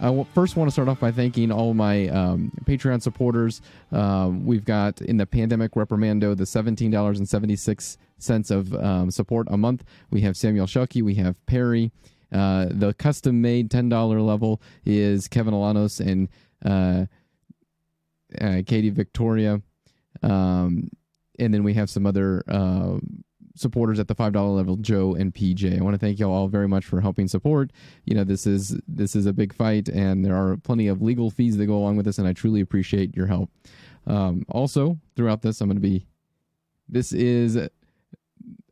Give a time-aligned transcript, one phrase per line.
[0.00, 3.60] I first want to start off by thanking all my um, Patreon supporters.
[3.90, 8.72] Um, we've got in the pandemic reprimando the seventeen dollars and seventy six cents of
[8.74, 9.84] um, support a month.
[10.10, 11.90] We have Samuel Shuckey, we have Perry.
[12.32, 16.28] Uh, the custom made ten dollar level is Kevin Alanos and
[16.64, 17.06] uh,
[18.40, 19.62] uh, Katie Victoria,
[20.22, 20.90] um,
[21.38, 22.98] and then we have some other uh,
[23.58, 25.78] supporters at the five dollar level, Joe and PJ.
[25.78, 27.72] I want to thank you all very much for helping support.
[28.04, 31.30] You know, this is this is a big fight, and there are plenty of legal
[31.30, 33.50] fees that go along with this, and I truly appreciate your help.
[34.06, 36.06] Um, also, throughout this, I'm going to be.
[36.88, 37.58] This is.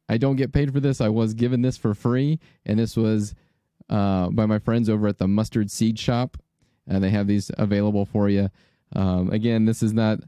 [0.09, 1.01] I don't get paid for this.
[1.01, 3.35] I was given this for free, and this was
[3.91, 6.37] uh, by my friends over at the Mustard Seed Shop,
[6.87, 8.51] and they have these available for you.
[8.95, 10.21] Um, again, this is not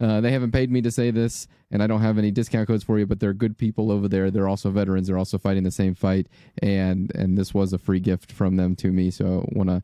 [0.00, 2.84] uh, they haven't paid me to say this, and I don't have any discount codes
[2.84, 3.06] for you.
[3.06, 4.30] But they're good people over there.
[4.30, 5.08] They're also veterans.
[5.08, 6.28] They're also fighting the same fight,
[6.62, 9.10] and and this was a free gift from them to me.
[9.10, 9.82] So I want to,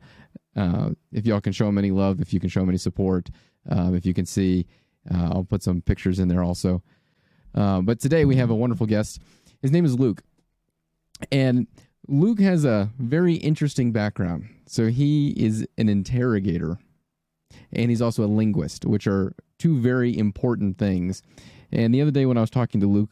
[0.55, 3.29] uh, if y'all can show them any love, if you can show them any support,
[3.69, 4.65] um, if you can see,
[5.13, 6.81] uh, I'll put some pictures in there also.
[7.53, 9.21] Uh, but today we have a wonderful guest.
[9.61, 10.21] His name is Luke,
[11.29, 11.67] and
[12.07, 14.47] Luke has a very interesting background.
[14.67, 16.79] So he is an interrogator
[17.71, 21.21] and he's also a linguist, which are two very important things.
[21.71, 23.11] And the other day when I was talking to Luke,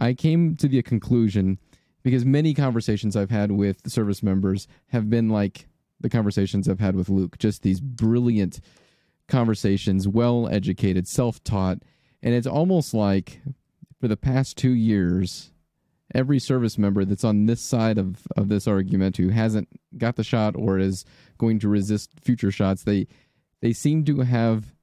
[0.00, 1.58] I came to the conclusion
[2.02, 5.66] because many conversations I've had with service members have been like
[6.00, 8.60] the conversations I've had with Luke, just these brilliant
[9.26, 11.78] conversations, well educated, self taught.
[12.22, 13.40] And it's almost like
[14.00, 15.52] for the past two years,
[16.14, 20.24] every service member that's on this side of, of this argument who hasn't got the
[20.24, 21.04] shot or is
[21.36, 23.06] going to resist future shots, they
[23.60, 24.74] they seem to have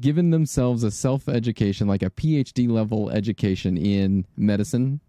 [0.00, 5.00] given themselves a self education, like a PhD level education in medicine,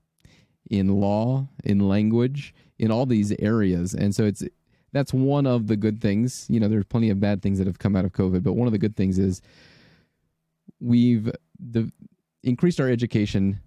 [0.70, 3.94] in law, in language, in all these areas.
[3.94, 4.44] And so it's
[4.94, 6.46] that's one of the good things.
[6.50, 8.68] You know, there's plenty of bad things that have come out of COVID, but one
[8.68, 9.42] of the good things is
[10.80, 11.92] we've the,
[12.44, 13.60] increased our education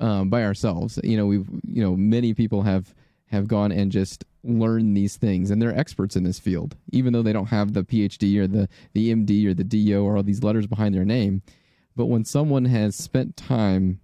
[0.00, 0.98] um, by ourselves.
[1.04, 2.94] You know, we've you know many people have
[3.26, 5.50] have gone and just learned these things.
[5.50, 6.76] And they're experts in this field.
[6.92, 10.16] Even though they don't have the phd or the, the md or the do or
[10.16, 11.42] all these letters behind their name.
[11.96, 14.00] But when someone has spent time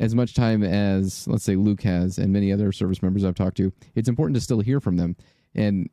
[0.00, 3.56] as much time as let's say luke has and many other service members i've talked
[3.56, 5.16] to it's important to still hear from them.
[5.54, 5.88] And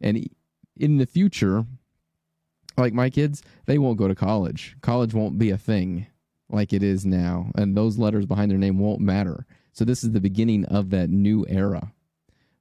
[0.00, 0.28] and
[0.76, 1.64] in the future
[2.76, 4.76] like my kids they won't go to college.
[4.82, 6.06] College won't be a thing
[6.48, 7.50] like it is now.
[7.56, 11.10] And those letters behind their name won't matter so this is the beginning of that
[11.10, 11.92] new era.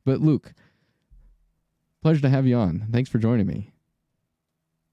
[0.05, 0.53] But Luke,
[2.01, 2.87] pleasure to have you on.
[2.91, 3.71] Thanks for joining me.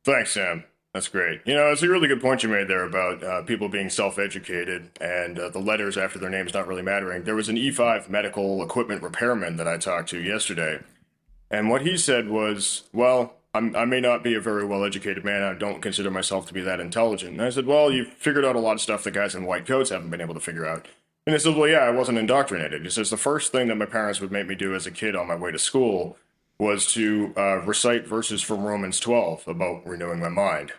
[0.04, 0.64] Thanks, Sam.
[0.94, 1.42] That's great.
[1.44, 4.90] You know, it's a really good point you made there about uh, people being self-educated
[5.00, 7.24] and uh, the letters after their names not really mattering.
[7.24, 10.80] There was an E5 medical equipment repairman that I talked to yesterday,
[11.50, 15.42] and what he said was, "Well, I'm, i may not be a very well-educated man.
[15.42, 18.56] I don't consider myself to be that intelligent." And I said, "Well, you've figured out
[18.56, 20.88] a lot of stuff that guys in white coats haven't been able to figure out."
[21.28, 22.84] And he says, Well, yeah, I wasn't indoctrinated.
[22.84, 25.14] He says, The first thing that my parents would make me do as a kid
[25.14, 26.16] on my way to school
[26.58, 30.72] was to uh, recite verses from Romans 12 about renewing my mind.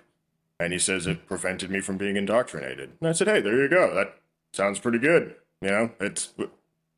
[0.60, 2.94] And he says it prevented me from being indoctrinated.
[3.00, 3.94] And I said, Hey, there you go.
[3.94, 4.16] That
[4.52, 5.36] sounds pretty good.
[5.62, 6.34] You know, it's,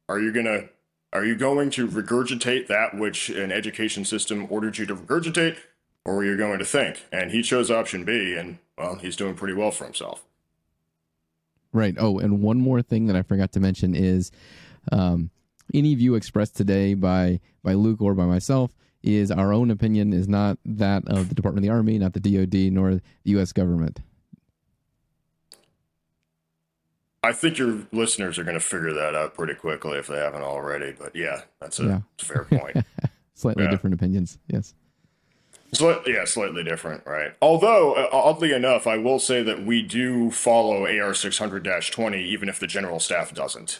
[0.08, 0.70] are you to,
[1.12, 5.58] are you going to regurgitate that which an education system ordered you to regurgitate,
[6.06, 7.04] or are you going to think?
[7.12, 10.24] And he chose option B, and well, he's doing pretty well for himself.
[11.74, 11.96] Right.
[11.98, 14.32] Oh, and one more thing that I forgot to mention is
[14.92, 15.30] um,
[15.74, 20.28] any view expressed today by by Luke or by myself is our own opinion, is
[20.28, 23.52] not that of the Department of the Army, not the DoD, nor the U.S.
[23.52, 24.00] government.
[27.24, 30.42] I think your listeners are going to figure that out pretty quickly if they haven't
[30.42, 30.94] already.
[30.98, 32.00] But yeah, that's a, yeah.
[32.18, 32.78] fair point.
[33.36, 33.70] Slightly yeah.
[33.70, 34.40] different opinions.
[34.48, 34.74] Yes.
[35.74, 37.34] Sli- yeah, slightly different, right?
[37.42, 42.50] Although, uh, oddly enough, I will say that we do follow AR 600 20, even
[42.50, 43.80] if the general staff doesn't.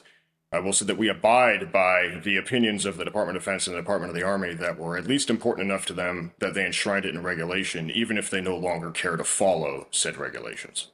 [0.54, 3.76] I will say that we abide by the opinions of the Department of Defense and
[3.76, 6.66] the Department of the Army that were at least important enough to them that they
[6.66, 10.92] enshrined it in regulation, even if they no longer care to follow said regulations.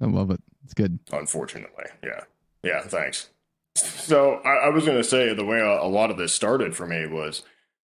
[0.00, 0.40] I love it.
[0.64, 0.98] It's good.
[1.12, 2.24] Unfortunately, yeah.
[2.62, 3.28] Yeah, thanks.
[3.74, 6.74] So I, I was going to say the way a, a lot of this started
[6.74, 7.42] for me was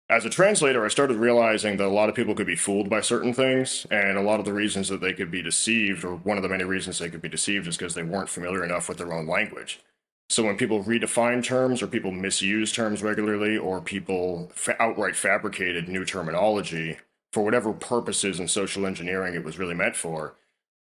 [0.08, 3.00] as a translator, I started realizing that a lot of people could be fooled by
[3.00, 6.36] certain things, and a lot of the reasons that they could be deceived, or one
[6.36, 8.98] of the many reasons they could be deceived, is because they weren't familiar enough with
[8.98, 9.80] their own language.
[10.28, 15.88] So when people redefine terms, or people misuse terms regularly, or people fa- outright fabricated
[15.88, 16.98] new terminology
[17.32, 20.36] for whatever purposes in social engineering it was really meant for,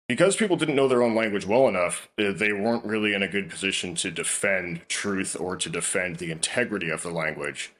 [0.07, 3.27] because people didn't know their own language well enough, uh, they weren't really in a
[3.27, 7.73] good position to defend truth or to defend the integrity of the language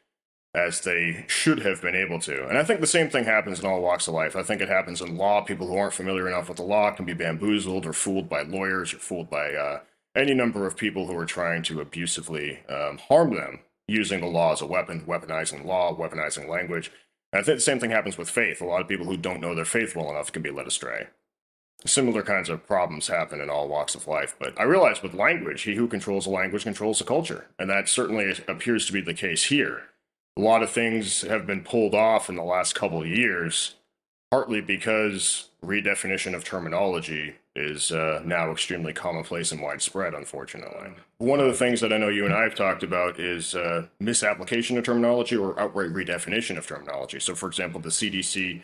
[0.53, 2.47] as they should have been able to.
[2.47, 4.35] And I think the same thing happens in all walks of life.
[4.35, 5.41] I think it happens in law.
[5.41, 8.93] People who aren't familiar enough with the law can be bamboozled or fooled by lawyers
[8.93, 9.81] or fooled by uh,
[10.15, 14.51] any number of people who are trying to abusively um, harm them using the law
[14.51, 16.91] as a weapon, weaponizing law, weaponizing language.
[17.31, 18.59] And I think the same thing happens with faith.
[18.59, 21.07] A lot of people who don't know their faith well enough can be led astray.
[21.85, 24.35] Similar kinds of problems happen in all walks of life.
[24.39, 27.47] But I realize with language, he who controls the language controls the culture.
[27.57, 29.83] And that certainly appears to be the case here
[30.39, 33.75] a lot of things have been pulled off in the last couple of years,
[34.31, 40.91] partly because redefinition of terminology is uh, now extremely commonplace and widespread, unfortunately.
[41.17, 43.87] One of the things that I know you and I have talked about is uh,
[43.99, 47.19] misapplication of terminology or outright redefinition of terminology.
[47.19, 48.63] So, for example, the CDC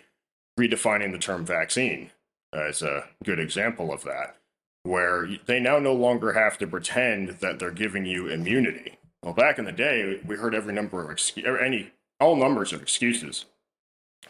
[0.57, 2.11] redefining the term vaccine
[2.53, 4.37] is a good example of that,
[4.83, 9.57] where they now no longer have to pretend that they're giving you immunity well, back
[9.57, 13.45] in the day, we heard every number of excu- any all numbers of excuses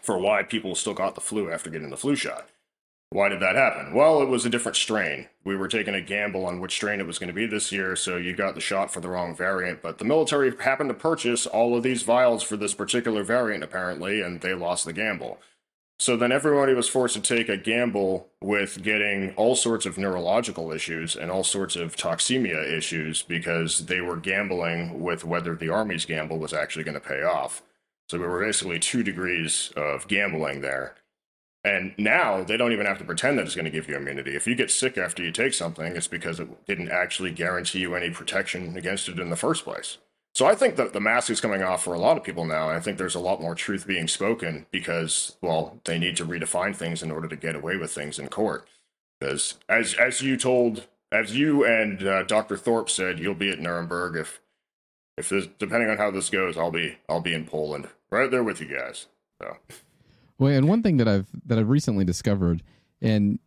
[0.02, 2.48] for why people still got the flu after getting the flu shot.
[3.10, 3.94] Why did that happen?
[3.94, 5.28] Well, it was a different strain.
[5.44, 7.98] We were taking a gamble on which strain it was going to be this year,
[7.98, 9.82] so you got the shot for the wrong variant.
[9.82, 14.22] But the military happened to purchase all of these vials for this particular variant, apparently,
[14.22, 15.40] and they lost the gamble.
[15.98, 20.72] So then everybody was forced to take a gamble with getting all sorts of neurological
[20.72, 26.06] issues and all sorts of toxemia issues because they were gambling with whether the Army's
[26.06, 27.64] gamble was actually going to pay off.
[28.10, 30.96] So we were basically two degrees of gambling there.
[31.64, 34.36] And now they don't even have to pretend that it's going to give you immunity.
[34.36, 37.96] If you get sick after you take something, it's because it didn't actually guarantee you
[37.96, 39.98] any protection against it in the first place.
[40.36, 42.68] So I think that the mask is coming off for a lot of people now.
[42.68, 46.26] And I think there's a lot more truth being spoken because, well, they need to
[46.26, 48.68] redefine things in order to get away with things in court.
[49.18, 52.58] Because as as you told, as you and uh, Dr.
[52.58, 54.42] Thorpe said, you'll be at Nuremberg if
[55.18, 58.44] if this, depending on how this goes, I'll be I'll be in Poland, right there
[58.44, 59.08] with you guys.
[59.42, 59.56] So.
[60.38, 62.62] Well, and one thing that I've that I've recently discovered,
[63.02, 63.40] and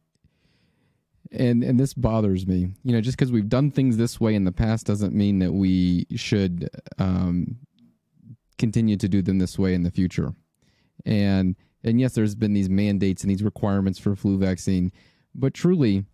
[1.33, 2.71] and and this bothers me.
[2.85, 5.53] You know just because we've done things this way in the past doesn't mean that
[5.53, 7.57] we should um,
[8.57, 10.35] continue to do them this way in the future.
[11.05, 14.91] And and yes there's been these mandates and these requirements for flu vaccine
[15.33, 16.05] but truly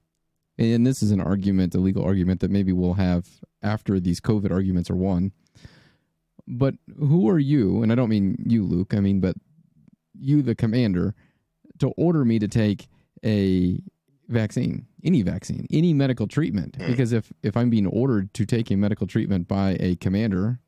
[0.59, 3.27] and this is an argument a legal argument that maybe we'll have
[3.63, 5.33] after these covid arguments are won.
[6.47, 9.37] But who are you and i don't mean you luke i mean but
[10.19, 11.15] you the commander
[11.79, 12.89] to order me to take
[13.25, 13.81] a
[14.29, 16.79] vaccine, any vaccine, any medical treatment.
[16.79, 16.87] Mm.
[16.89, 20.59] Because if if I'm being ordered to take a medical treatment by a commander,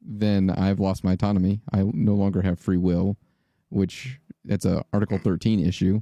[0.00, 1.60] then I've lost my autonomy.
[1.72, 3.16] I no longer have free will,
[3.68, 6.00] which that's a Article 13 issue,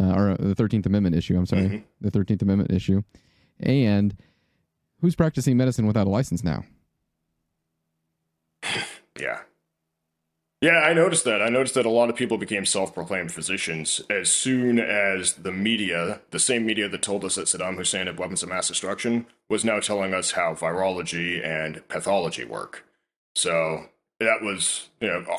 [0.00, 1.36] uh, or the 13th Amendment issue.
[1.36, 1.78] I'm sorry, mm-hmm.
[2.00, 3.02] the 13th Amendment issue.
[3.60, 4.16] And
[5.00, 6.64] who's practicing medicine without a license now?
[9.16, 9.42] Yeah,
[10.64, 11.42] yeah, I noticed that.
[11.42, 15.52] I noticed that a lot of people became self proclaimed physicians as soon as the
[15.52, 19.26] media, the same media that told us that Saddam Hussein had weapons of mass destruction,
[19.50, 22.86] was now telling us how virology and pathology work.
[23.34, 23.90] So
[24.20, 25.36] that was, you know,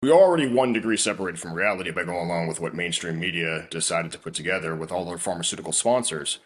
[0.00, 4.10] we already one degree separated from reality by going along with what mainstream media decided
[4.12, 6.38] to put together with all their pharmaceutical sponsors.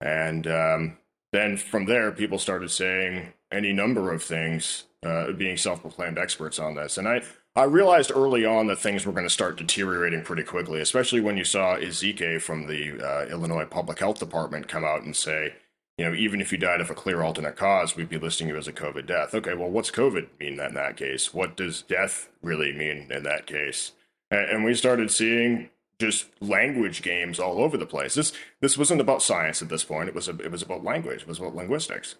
[0.00, 0.96] And um,
[1.30, 6.58] then from there, people started saying any number of things, uh, being self proclaimed experts
[6.58, 6.96] on this.
[6.96, 7.20] And I,
[7.56, 11.38] I realized early on that things were going to start deteriorating pretty quickly, especially when
[11.38, 15.54] you saw Ezike from the uh, Illinois Public Health Department come out and say,
[15.96, 18.58] you know, even if you died of a clear alternate cause, we'd be listing you
[18.58, 19.34] as a COVID death.
[19.34, 21.32] Okay, well, what's COVID mean in that case?
[21.32, 23.92] What does death really mean in that case?
[24.30, 28.14] And we started seeing just language games all over the place.
[28.14, 30.10] This this wasn't about science at this point.
[30.10, 31.22] It was a, it was about language.
[31.22, 32.16] It was about linguistics.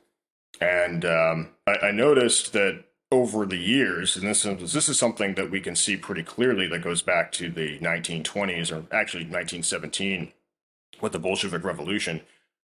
[0.62, 5.34] And um, I, I noticed that over the years, and this is, this is something
[5.34, 10.32] that we can see pretty clearly that goes back to the 1920s or actually 1917
[11.00, 12.22] with the Bolshevik Revolution.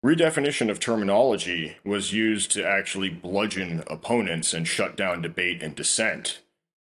[0.04, 6.42] Redefinition of terminology was used to actually bludgeon opponents and shut down debate and dissent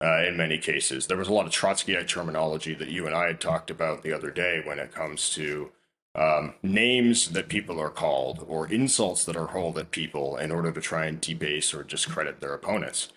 [0.04, 1.08] uh, in many cases.
[1.08, 4.12] There was a lot of Trotskyite terminology that you and I had talked about the
[4.12, 5.72] other day when it comes to
[6.16, 10.72] um, names that people are called or insults that are hurled at people in order
[10.72, 13.10] to try and debase or discredit their opponents.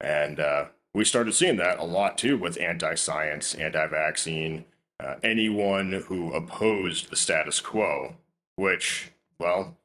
[0.00, 4.64] And uh, we started seeing that a lot too with anti science, anti vaccine,
[5.00, 8.16] uh, anyone who opposed the status quo,
[8.56, 9.76] which, well,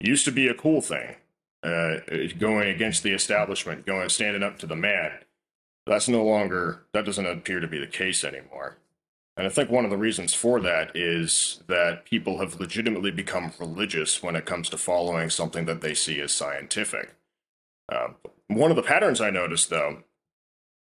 [0.00, 1.16] used to be a cool thing.
[1.62, 1.96] Uh,
[2.38, 5.10] going against the establishment, going standing up to the man.
[5.86, 8.78] That's no longer, that doesn't appear to be the case anymore.
[9.36, 13.52] And I think one of the reasons for that is that people have legitimately become
[13.58, 17.14] religious when it comes to following something that they see as scientific.
[17.88, 18.08] Uh,
[18.48, 20.02] one of the patterns I noticed, though,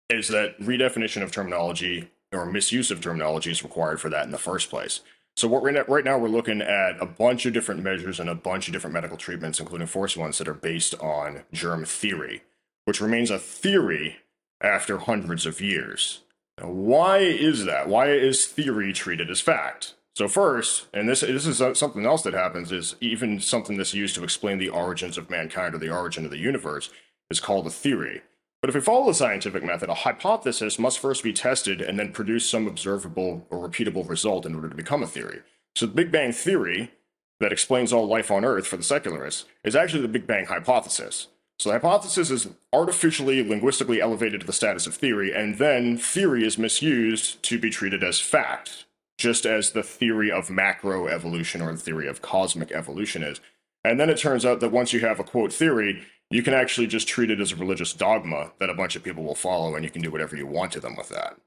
[0.10, 4.38] is that redefinition of terminology or misuse of terminology is required for that in the
[4.38, 5.02] first place.
[5.36, 8.36] So what we're right now we're looking at a bunch of different measures and a
[8.36, 12.44] bunch of different medical treatments, including force ones that are based on germ theory,
[12.86, 14.18] which remains a theory
[14.62, 16.22] after hundreds of years.
[16.62, 17.90] Now, why is that?
[17.90, 19.96] Why is theory treated as fact?
[20.16, 24.16] So first, and this this is something else that happens is even something that's used
[24.16, 26.90] to explain the origins of mankind or the origin of the universe
[27.30, 28.22] is called a theory.
[28.62, 32.12] But if we follow the scientific method, a hypothesis must first be tested and then
[32.12, 35.42] produce some observable or repeatable result in order to become a theory.
[35.76, 36.92] So the Big Bang theory
[37.40, 41.28] that explains all life on Earth for the secularists is actually the Big Bang hypothesis.
[41.60, 46.46] So the hypothesis is artificially linguistically elevated to the status of theory, and then theory
[46.46, 48.86] is misused to be treated as fact,
[49.18, 53.40] just as the theory of macro evolution or the theory of cosmic evolution is.
[53.84, 56.88] And then it turns out that once you have a quote theory, you can actually
[56.88, 59.84] just treat it as a religious dogma that a bunch of people will follow, and
[59.84, 61.38] you can do whatever you want to them with that.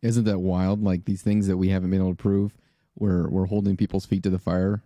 [0.00, 0.82] Isn't that wild?
[0.82, 2.52] Like these things that we haven't been able to prove,
[2.96, 4.82] we're we're holding people's feet to the fire.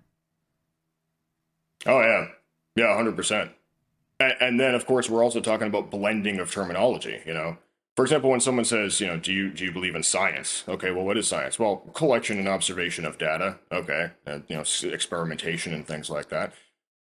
[1.87, 2.27] Oh yeah,
[2.75, 3.53] yeah, hundred percent.
[4.19, 7.21] And then, of course, we're also talking about blending of terminology.
[7.27, 7.59] You know,
[7.97, 10.65] for example, when someone says, you know, do you do you believe in science?
[10.67, 11.59] Okay, well, what is science?
[11.59, 13.59] Well, collection and observation of data.
[13.71, 16.53] Okay, and, you know, experimentation and things like that.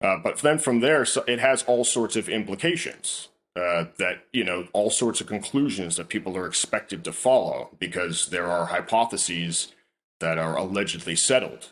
[0.04, 3.30] Uh, but then from there, so it has all sorts of implications.
[3.56, 8.30] Uh, that you know all sorts of conclusions that people are expected to follow because
[8.30, 9.72] there are hypotheses
[10.20, 11.72] that are allegedly settled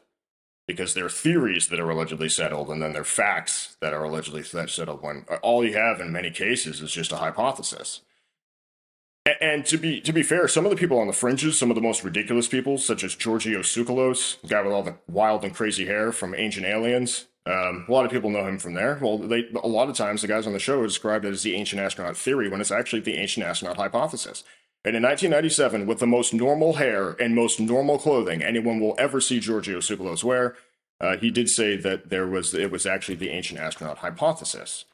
[0.67, 4.03] because there are theories that are allegedly settled and then there are facts that are
[4.03, 8.01] allegedly settled when all you have in many cases is just a hypothesis
[9.39, 11.75] and to be to be fair, some of the people on the fringes, some of
[11.75, 15.53] the most ridiculous people, such as Giorgio Tsoukalos, the guy with all the wild and
[15.53, 18.99] crazy hair from Ancient Aliens, um, a lot of people know him from there.
[19.01, 21.55] Well, they, a lot of times the guys on the show are described as the
[21.55, 24.43] ancient astronaut theory when it's actually the ancient astronaut hypothesis.
[24.83, 29.21] And in 1997, with the most normal hair and most normal clothing anyone will ever
[29.21, 30.55] see Giorgio Tsoukalos wear,
[30.99, 34.85] uh, he did say that there was it was actually the ancient astronaut hypothesis.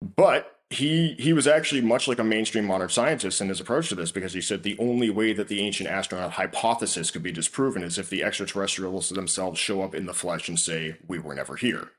[0.00, 3.94] But he he was actually much like a mainstream modern scientist in his approach to
[3.94, 7.82] this because he said the only way that the ancient astronaut hypothesis could be disproven
[7.82, 11.56] is if the extraterrestrials themselves show up in the flesh and say we were never
[11.56, 11.92] here.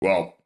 [0.00, 0.36] Well,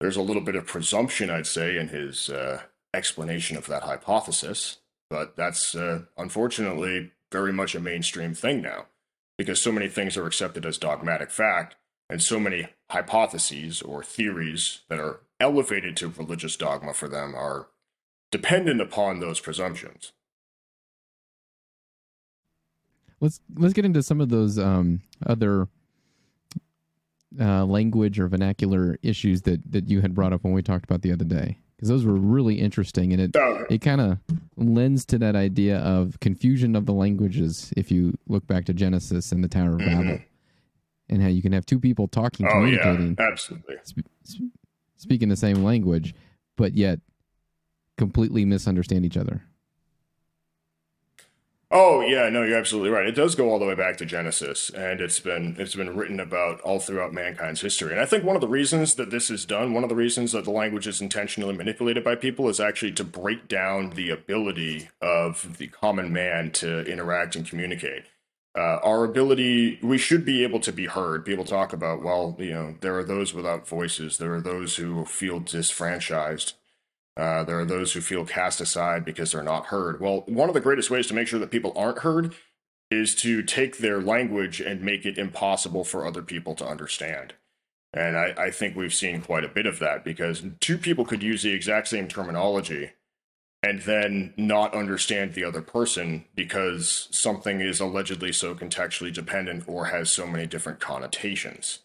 [0.00, 2.62] there's a little bit of presumption, I'd say, in his uh,
[2.94, 4.78] explanation of that hypothesis,
[5.10, 8.86] but that's uh, unfortunately very much a mainstream thing now
[9.36, 11.76] because so many things are accepted as dogmatic fact
[12.08, 17.68] and so many hypotheses or theories that are elevated to religious dogma for them are
[18.30, 20.12] dependent upon those presumptions.
[23.20, 25.68] Let's let's get into some of those um, other
[27.40, 31.02] uh, language or vernacular issues that that you had brought up when we talked about
[31.02, 33.36] the other day because those were really interesting and it
[33.70, 34.18] it kind of
[34.56, 39.32] lends to that idea of confusion of the languages if you look back to Genesis
[39.32, 40.22] and the Tower of mm-hmm.
[41.10, 44.04] And how you can have two people talking oh, communicating yeah, absolutely sp-
[44.96, 46.14] speaking the same language,
[46.56, 47.00] but yet
[47.96, 49.42] completely misunderstand each other.
[51.70, 53.06] Oh yeah, no, you're absolutely right.
[53.06, 56.18] It does go all the way back to Genesis, and it's been it's been written
[56.18, 57.92] about all throughout mankind's history.
[57.92, 60.32] And I think one of the reasons that this is done, one of the reasons
[60.32, 64.88] that the language is intentionally manipulated by people, is actually to break down the ability
[65.02, 68.04] of the common man to interact and communicate
[68.56, 71.24] uh, our ability we should be able to be heard.
[71.24, 74.18] People talk about well you know there are those without voices.
[74.18, 76.54] There are those who feel disfranchised.
[77.16, 80.00] Uh, there are those who feel cast aside because they're not heard.
[80.00, 82.34] Well one of the greatest ways to make sure that people aren't heard
[82.90, 87.34] is to take their language and make it impossible for other people to understand.
[87.92, 91.22] And I, I think we've seen quite a bit of that because two people could
[91.22, 92.92] use the exact same terminology
[93.62, 99.86] and then not understand the other person because something is allegedly so contextually dependent or
[99.86, 101.80] has so many different connotations.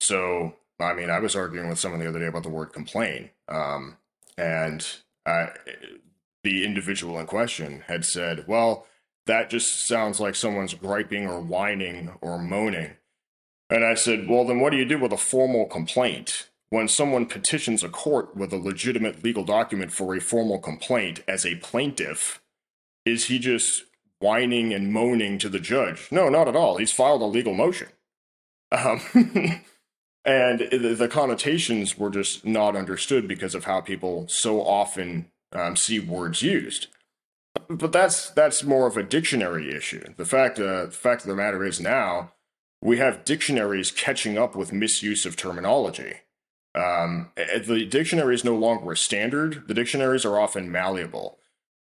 [0.00, 3.30] So, I mean, I was arguing with someone the other day about the word complain,
[3.48, 3.96] um,
[4.36, 4.86] and
[5.26, 5.48] I,
[6.44, 8.86] the individual in question had said, well,
[9.26, 12.92] that just sounds like someone's griping or whining or moaning.
[13.70, 16.47] And I said, well, then what do you do with a formal complaint?
[16.70, 21.46] When someone petitions a court with a legitimate legal document for a formal complaint as
[21.46, 22.40] a plaintiff,
[23.04, 23.84] is he just
[24.20, 26.08] whining and moaning to the judge?
[26.10, 26.76] No, not at all.
[26.76, 27.88] He's filed a legal motion.
[28.70, 29.00] Um,
[30.24, 35.74] and the, the, connotations were just not understood because of how people so often um,
[35.74, 36.88] see words used.
[37.70, 40.12] But that's that's more of a dictionary issue.
[40.16, 42.32] The fact uh, the fact of the matter is now
[42.82, 46.20] we have dictionaries catching up with misuse of terminology.
[46.78, 49.64] Um, the dictionary is no longer a standard.
[49.66, 51.38] The dictionaries are often malleable.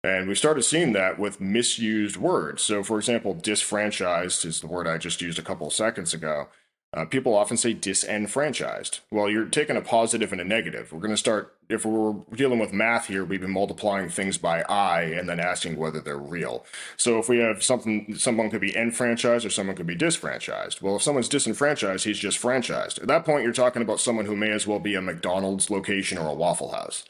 [0.03, 2.63] And we started seeing that with misused words.
[2.63, 6.47] So, for example, disfranchised is the word I just used a couple of seconds ago.
[6.91, 9.01] Uh, people often say disenfranchised.
[9.11, 10.91] Well, you're taking a positive and a negative.
[10.91, 14.63] We're going to start, if we're dealing with math here, we've been multiplying things by
[14.63, 16.65] i and then asking whether they're real.
[16.97, 20.81] So if we have something, someone could be enfranchised or someone could be disfranchised.
[20.81, 22.99] Well, if someone's disenfranchised, he's just franchised.
[22.99, 26.17] At that point, you're talking about someone who may as well be a McDonald's location
[26.17, 27.05] or a Waffle House.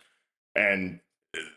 [0.55, 0.99] And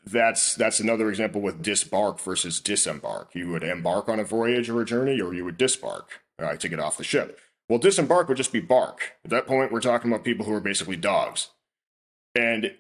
[0.07, 3.35] that's that's another example with disbark versus disembark.
[3.35, 6.05] You would embark on a voyage or a journey, or you would disbark
[6.39, 7.39] right, to get off the ship.
[7.73, 9.15] Well, disembark would just be bark.
[9.25, 11.53] At that point, we're talking about people who are basically dogs.
[12.35, 12.75] And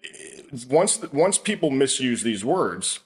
[0.68, 3.00] once once people misuse these words,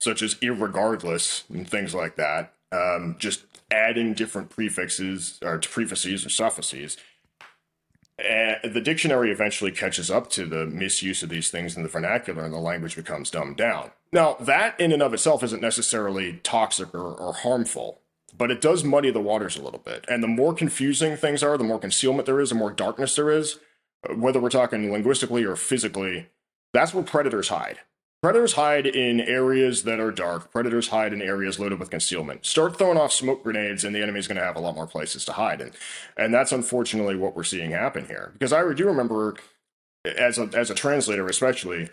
[0.00, 6.28] such as irregardless and things like that, um, just adding different prefixes or prefaces or
[6.28, 6.96] suffixes,
[8.16, 12.44] and the dictionary eventually catches up to the misuse of these things in the vernacular,
[12.44, 13.90] and the language becomes dumbed down.
[14.12, 18.00] Now, that in and of itself isn't necessarily toxic or, or harmful
[18.36, 20.04] but it does muddy the waters a little bit.
[20.08, 23.30] And the more confusing things are, the more concealment there is, the more darkness there
[23.30, 23.58] is,
[24.14, 26.28] whether we're talking linguistically or physically,
[26.72, 27.78] that's where predators hide.
[28.22, 30.50] Predators hide in areas that are dark.
[30.50, 32.46] Predators hide in areas loaded with concealment.
[32.46, 35.26] Start throwing off smoke grenades, and the enemy's going to have a lot more places
[35.26, 35.60] to hide.
[35.60, 35.72] And,
[36.16, 38.30] and that's unfortunately what we're seeing happen here.
[38.32, 39.36] Because I do remember,
[40.04, 41.90] as a, as a translator especially,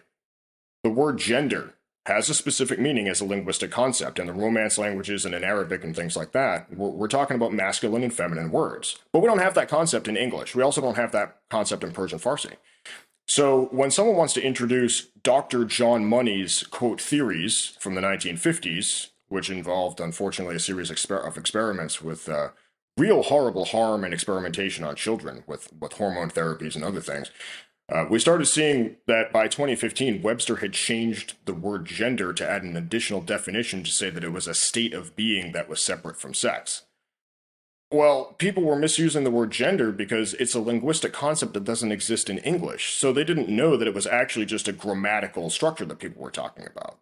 [0.84, 1.74] the word gender
[2.08, 4.18] has a specific meaning as a linguistic concept.
[4.18, 7.54] And the Romance languages and in Arabic and things like that, we're, we're, talking about
[7.54, 8.98] masculine and feminine words.
[9.12, 10.56] But we don't have that concept in English.
[10.56, 12.54] We also don't have that concept in Persian Farsi.
[13.28, 15.64] So when someone wants to introduce Dr.
[15.64, 22.28] John Money's quote theories from the 1950s, which involved, unfortunately, a series of experiments with
[22.28, 22.50] uh,
[22.98, 27.32] real horrible harm and experimentation on children with, with hormone therapies and other things,
[27.92, 32.64] uh, we started seeing that by 2015, Webster had changed the word gender to add
[32.64, 36.20] an additional definition to say that it was a state of being that was separate
[36.20, 36.84] from sex.
[37.92, 42.30] Well, people were misusing the word gender because it's a linguistic concept that doesn't exist
[42.30, 46.00] in English, so they didn't know that it was actually just a grammatical structure that
[46.00, 47.00] people were talking about.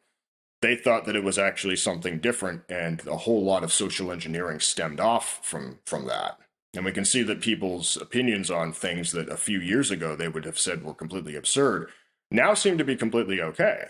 [0.63, 4.59] They thought that it was actually something different, and a whole lot of social engineering
[4.59, 6.39] stemmed off from, from that.
[6.75, 10.27] And we can see that people's opinions on things that a few years ago they
[10.27, 11.89] would have said were completely absurd
[12.31, 13.85] now seem to be completely okay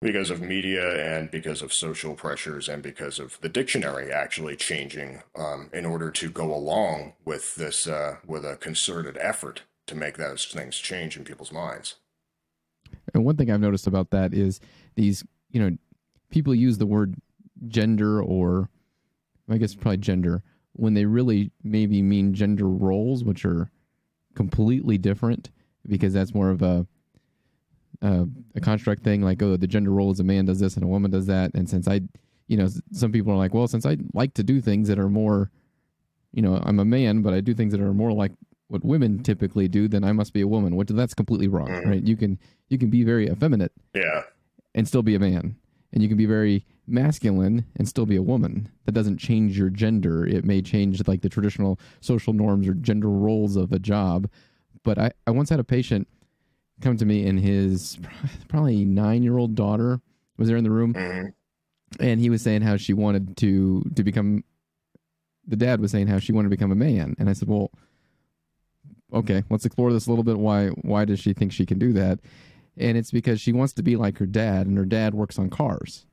[0.00, 5.22] because of media and because of social pressures and because of the dictionary actually changing
[5.36, 10.16] um, in order to go along with this uh, with a concerted effort to make
[10.16, 11.96] those things change in people's minds.
[13.14, 14.60] And one thing I've noticed about that is
[14.94, 15.76] these, you know,
[16.30, 17.16] people use the word
[17.66, 18.68] gender or
[19.48, 20.42] I guess probably gender
[20.78, 23.68] when they really maybe mean gender roles, which are
[24.36, 25.50] completely different
[25.88, 26.86] because that's more of a
[28.00, 29.22] uh, a construct thing.
[29.22, 31.50] Like, oh, the gender role is a man does this and a woman does that.
[31.54, 32.02] And since I,
[32.46, 35.08] you know, some people are like, well, since I like to do things that are
[35.08, 35.50] more,
[36.32, 38.30] you know, I'm a man, but I do things that are more like
[38.68, 40.76] what women typically do, then I must be a woman.
[40.76, 41.86] Which that's completely wrong, mm.
[41.86, 42.02] right?
[42.02, 42.38] You can
[42.68, 44.22] you can be very effeminate, yeah,
[44.76, 45.56] and still be a man,
[45.92, 48.70] and you can be very masculine and still be a woman.
[48.86, 50.26] That doesn't change your gender.
[50.26, 54.28] It may change like the traditional social norms or gender roles of a job.
[54.82, 56.08] But I, I once had a patient
[56.80, 57.98] come to me and his
[58.48, 60.00] probably nine year old daughter
[60.36, 60.94] was there in the room.
[60.94, 61.28] Mm-hmm.
[62.00, 64.44] And he was saying how she wanted to to become
[65.46, 67.16] the dad was saying how she wanted to become a man.
[67.18, 67.70] And I said, Well,
[69.12, 70.38] okay, let's explore this a little bit.
[70.38, 72.20] Why why does she think she can do that?
[72.76, 75.50] And it's because she wants to be like her dad, and her dad works on
[75.50, 76.06] cars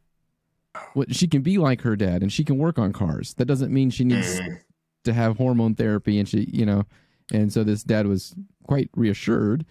[0.93, 3.33] well, she can be like her dad and she can work on cars.
[3.35, 4.59] That doesn't mean she needs mm.
[5.03, 6.85] to have hormone therapy and she, you know,
[7.33, 9.65] and so this dad was quite reassured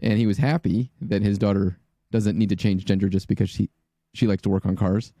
[0.00, 1.78] and he was happy that his daughter
[2.10, 3.70] doesn't need to change gender just because she
[4.12, 5.12] she likes to work on cars.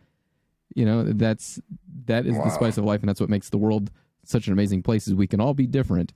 [0.74, 1.60] You know, that's
[2.06, 2.44] that is wow.
[2.44, 3.90] the spice of life and that's what makes the world
[4.24, 6.12] such an amazing place is we can all be different,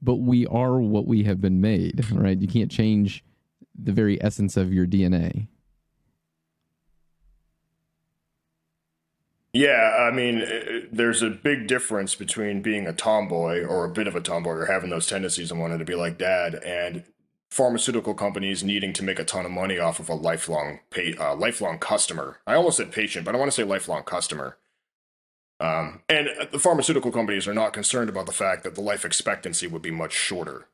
[0.00, 2.38] but we are what we have been made, right?
[2.38, 3.24] You can't change
[3.78, 5.48] the very essence of your DNA.
[9.52, 14.06] Yeah, I mean, uh, there's a big difference between being a tomboy or a bit
[14.06, 17.04] of a tomboy or having those tendencies and wanting to be like dad and
[17.50, 21.34] pharmaceutical companies needing to make a ton of money off of a lifelong pay, uh,
[21.36, 22.40] lifelong customer.
[22.46, 24.56] I almost said patient, but I want to say lifelong customer.
[25.60, 29.66] Um, and the pharmaceutical companies are not concerned about the fact that the life expectancy
[29.66, 30.66] would be much shorter.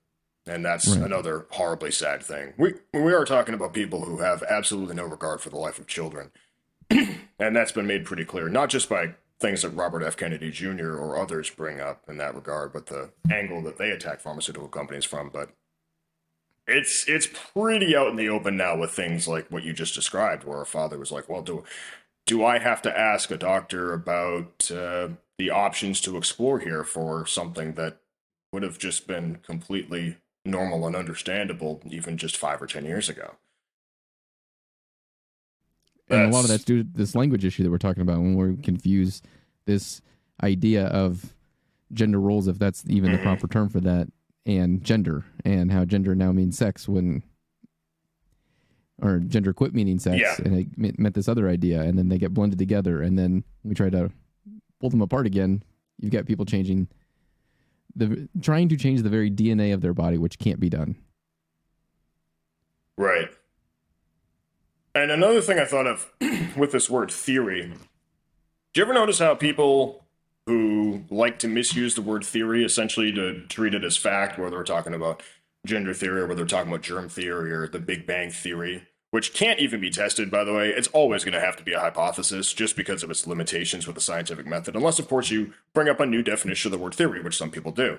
[0.47, 1.05] And that's right.
[1.05, 2.55] another horribly sad thing.
[2.57, 5.89] We, we are talking about people who have absolutely no regard for the life of
[5.89, 6.31] children.
[7.39, 10.17] and that's been made pretty clear, not just by things that Robert F.
[10.17, 10.97] Kennedy Jr.
[10.97, 15.05] or others bring up in that regard, but the angle that they attack pharmaceutical companies
[15.05, 15.31] from.
[15.31, 15.51] But
[16.67, 20.45] it's it's pretty out in the open now with things like what you just described,
[20.45, 21.65] where a father was like, "Well, do
[22.27, 27.27] do I have to ask a doctor about uh, the options to explore here for
[27.27, 27.99] something that
[28.53, 33.37] would have just been completely normal and understandable even just five or ten years ago?"
[36.11, 38.35] And a lot of that's due to this language issue that we're talking about when
[38.35, 39.23] we confuse
[39.67, 40.01] this
[40.43, 41.35] idea of
[41.93, 43.19] gender roles, if that's even mm-hmm.
[43.19, 44.09] the proper term for that,
[44.47, 47.23] and gender, and how gender now means sex when,
[49.01, 50.37] or gender quit meaning sex, yeah.
[50.45, 53.75] and it meant this other idea, and then they get blended together, and then we
[53.75, 54.11] try to
[54.81, 55.63] pull them apart again.
[55.99, 56.89] You've got people changing
[57.97, 60.97] the trying to change the very DNA of their body, which can't be done.
[62.97, 63.29] Right.
[64.95, 66.07] And another thing I thought of
[66.57, 70.05] with this word theory, do you ever notice how people
[70.47, 74.65] who like to misuse the word theory essentially to treat it as fact, whether we're
[74.65, 75.23] talking about
[75.67, 79.35] gender theory or whether we're talking about germ theory or the Big Bang theory, which
[79.35, 80.71] can't even be tested, by the way.
[80.71, 83.95] It's always going to have to be a hypothesis just because of its limitations with
[83.95, 86.95] the scientific method, unless, of course, you bring up a new definition of the word
[86.95, 87.99] theory, which some people do.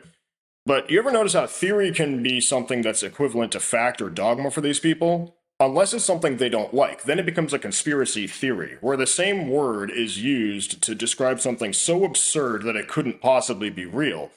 [0.65, 4.51] But you ever notice how theory can be something that's equivalent to fact or dogma
[4.51, 5.35] for these people?
[5.59, 9.49] Unless it's something they don't like, then it becomes a conspiracy theory, where the same
[9.49, 14.31] word is used to describe something so absurd that it couldn't possibly be real.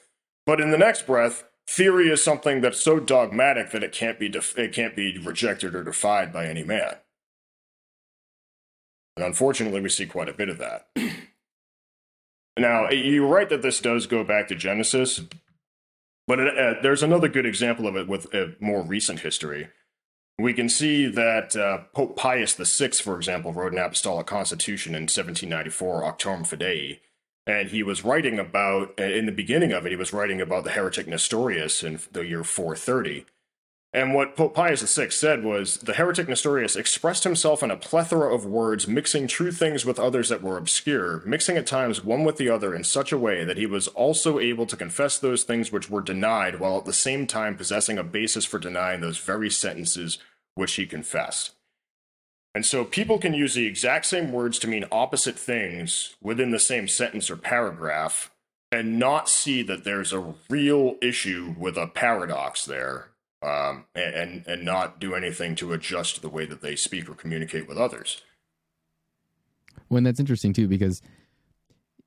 [0.45, 4.27] But in the next breath, theory is something that's so dogmatic that it can't be
[4.27, 6.95] def- it can't be rejected or defied by any man.
[9.15, 10.87] And unfortunately, we see quite a bit of that.
[12.57, 15.21] now, you're right that this does go back to Genesis,
[16.27, 19.69] but it, uh, there's another good example of it with a more recent history
[20.39, 25.03] we can see that uh, Pope Pius VI, for example, wrote an apostolic constitution in
[25.03, 26.99] 1794, Auctorem Fidei,
[27.45, 30.71] and he was writing about, in the beginning of it, he was writing about the
[30.71, 33.25] heretic Nestorius in the year 430.
[33.95, 38.33] And what Pope Pius VI said was the heretic Nestorius expressed himself in a plethora
[38.33, 42.37] of words, mixing true things with others that were obscure, mixing at times one with
[42.37, 45.71] the other in such a way that he was also able to confess those things
[45.71, 49.51] which were denied, while at the same time possessing a basis for denying those very
[49.51, 50.17] sentences
[50.55, 51.51] which he confessed.
[52.55, 56.59] And so people can use the exact same words to mean opposite things within the
[56.59, 58.31] same sentence or paragraph
[58.71, 63.09] and not see that there's a real issue with a paradox there
[63.43, 67.67] um, and, and not do anything to adjust the way that they speak or communicate
[67.67, 68.21] with others.
[69.89, 71.01] Well, and that's interesting too, because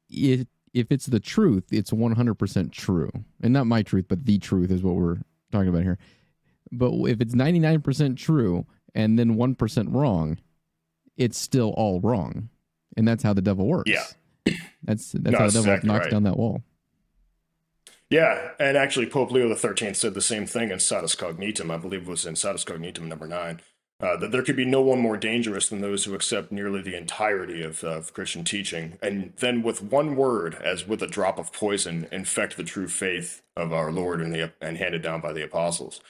[0.08, 3.10] it, if it's the truth, it's 100% true.
[3.42, 5.18] And not my truth, but the truth is what we're
[5.52, 5.98] talking about here.
[6.72, 10.38] But if it's 99% true and then 1% wrong,
[11.16, 12.48] it's still all wrong.
[12.96, 13.90] And that's how the devil works.
[13.90, 14.04] Yeah.
[14.82, 16.10] That's that's no, how the devil exactly knocks right.
[16.10, 16.62] down that wall.
[18.08, 21.72] Yeah, and actually Pope Leo XIII said the same thing in Satis Cognitum.
[21.72, 23.60] I believe it was in Satis Cognitum number nine.
[23.98, 26.94] Uh, that there could be no one more dangerous than those who accept nearly the
[26.94, 31.50] entirety of, of Christian teaching, and then with one word, as with a drop of
[31.50, 35.42] poison, infect the true faith of our Lord and, the, and handed down by the
[35.42, 36.02] apostles.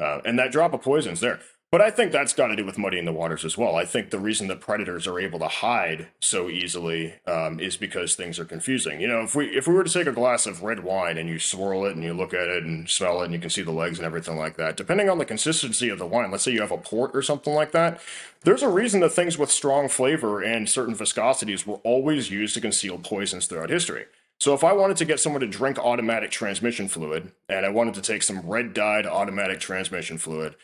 [0.00, 1.38] Uh, and that drop of poison's there.
[1.70, 3.76] But I think that's got to do with muddying the waters as well.
[3.76, 8.14] I think the reason that predators are able to hide so easily um, is because
[8.14, 9.02] things are confusing.
[9.02, 11.28] You know, if we if we were to take a glass of red wine and
[11.28, 13.60] you swirl it and you look at it and smell it and you can see
[13.60, 16.52] the legs and everything like that, depending on the consistency of the wine, let's say
[16.52, 18.00] you have a port or something like that,
[18.44, 22.62] there's a reason that things with strong flavor and certain viscosities were always used to
[22.62, 24.06] conceal poisons throughout history.
[24.40, 27.94] So if I wanted to get someone to drink automatic transmission fluid and I wanted
[27.94, 30.54] to take some red dyed automatic transmission fluid,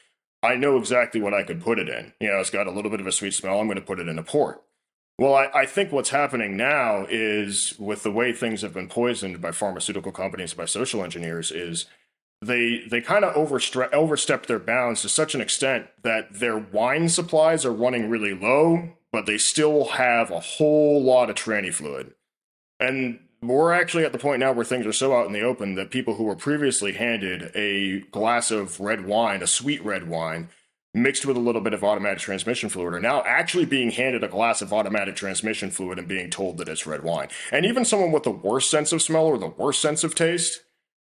[0.44, 2.12] I know exactly what I could put it in.
[2.20, 3.58] You know, it's got a little bit of a sweet smell.
[3.58, 4.62] I'm going to put it in a port.
[5.18, 9.40] Well, I, I, think what's happening now is with the way things have been poisoned
[9.40, 11.86] by pharmaceutical companies, by social engineers, is
[12.42, 17.08] they they kind of overstre- overstep their bounds to such an extent that their wine
[17.08, 22.12] supplies are running really low, but they still have a whole lot of tranny fluid.
[22.80, 25.74] And we're actually at the point now where things are so out in the open
[25.74, 30.48] that people who were previously handed a glass of red wine, a sweet red wine,
[30.94, 34.28] mixed with a little bit of automatic transmission fluid are now actually being handed a
[34.28, 37.28] glass of automatic transmission fluid and being told that it's red wine.
[37.50, 40.62] And even someone with the worst sense of smell or the worst sense of taste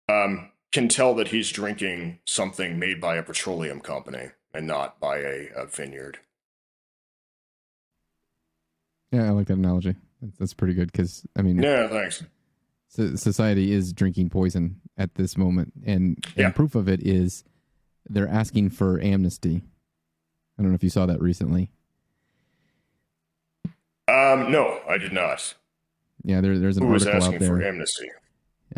[0.10, 5.20] um, can tell that he's drinking something made by a petroleum company and not by
[5.20, 6.20] a, a vineyard.
[9.12, 9.96] Yeah, I like that analogy.
[10.40, 12.24] That's pretty good because I mean, yeah, thanks.
[12.90, 16.52] Society is drinking poison at this moment, and, and yeah.
[16.52, 17.44] proof of it is
[18.10, 19.64] they're asking for amnesty.
[20.58, 21.70] I don't know if you saw that recently.
[24.08, 25.54] Um, no, I did not.
[26.24, 28.10] Yeah, there, there's an Who was article asking out there for amnesty?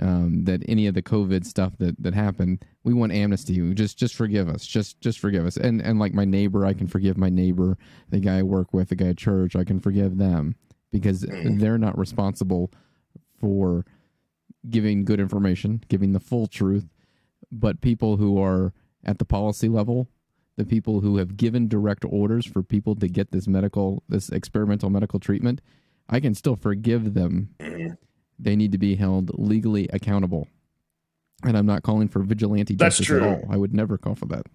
[0.02, 3.73] um, that any of the COVID stuff that that happened, we want amnesty.
[3.73, 4.65] Just just forgive us.
[4.65, 5.58] Just just forgive us.
[5.58, 7.78] And and like my neighbor, I can forgive my neighbor.
[8.10, 10.56] The guy I work with, the guy at church, I can forgive them
[10.91, 11.60] because Mhm.
[11.60, 12.71] they're not responsible
[13.39, 13.86] for
[14.69, 16.89] giving good information, giving the full truth.
[17.52, 18.73] But people who are
[19.04, 20.10] at the policy level,
[20.58, 24.89] the people who have given direct orders for people to get this medical, this experimental
[24.89, 25.62] medical treatment,
[26.10, 27.97] I can still forgive them Mhm.
[28.38, 30.47] they need to be held legally accountable.
[31.43, 33.41] And I'm not calling for vigilante That's justice at all.
[33.49, 34.47] I would never call for that.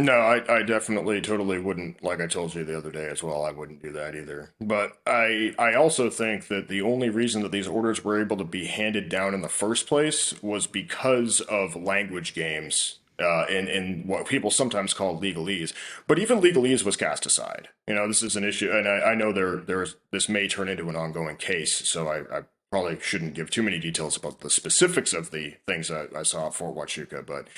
[0.00, 3.44] No, I, I definitely totally wouldn't like I told you the other day as well,
[3.44, 4.52] I wouldn't do that either.
[4.60, 8.44] But I I also think that the only reason that these orders were able to
[8.44, 14.04] be handed down in the first place was because of language games uh, in, in
[14.06, 15.74] what people sometimes call legalese.
[16.06, 17.68] But even legalese was cast aside.
[17.86, 20.68] You know, this is an issue, and I, I know there there's this may turn
[20.68, 24.50] into an ongoing case, so I, I probably shouldn't give too many details about the
[24.50, 27.48] specifics of the things I, I saw at Fort Huachuca, but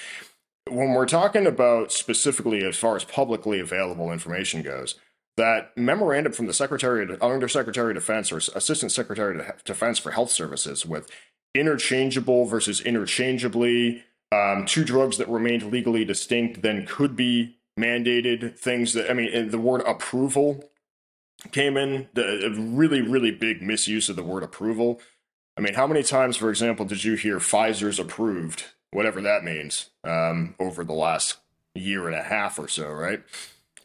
[0.68, 4.96] when we're talking about specifically as far as publicly available information goes,
[5.36, 10.30] that memorandum from the Secretary, Undersecretary of Defense or Assistant Secretary of Defense for Health
[10.30, 11.10] Services with
[11.54, 18.92] interchangeable versus interchangeably, um, two drugs that remained legally distinct then could be mandated, things
[18.94, 20.64] that, I mean, the word approval
[21.50, 25.00] came in, the a really, really big misuse of the word approval.
[25.56, 29.90] I mean, how many times, for example, did you hear Pfizer's approved, whatever that means,
[30.04, 31.38] um, over the last
[31.74, 33.22] year and a half or so, right?